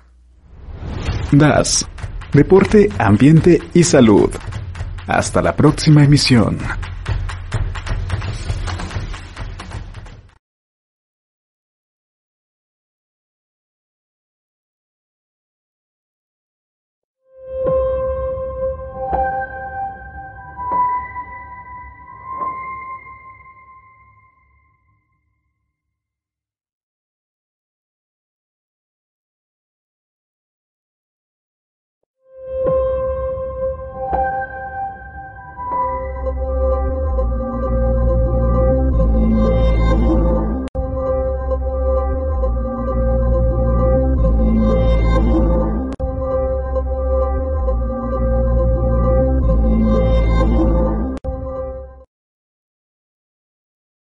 [1.31, 1.87] DAS.
[2.33, 4.29] Deporte, ambiente y salud.
[5.07, 6.57] Hasta la próxima emisión.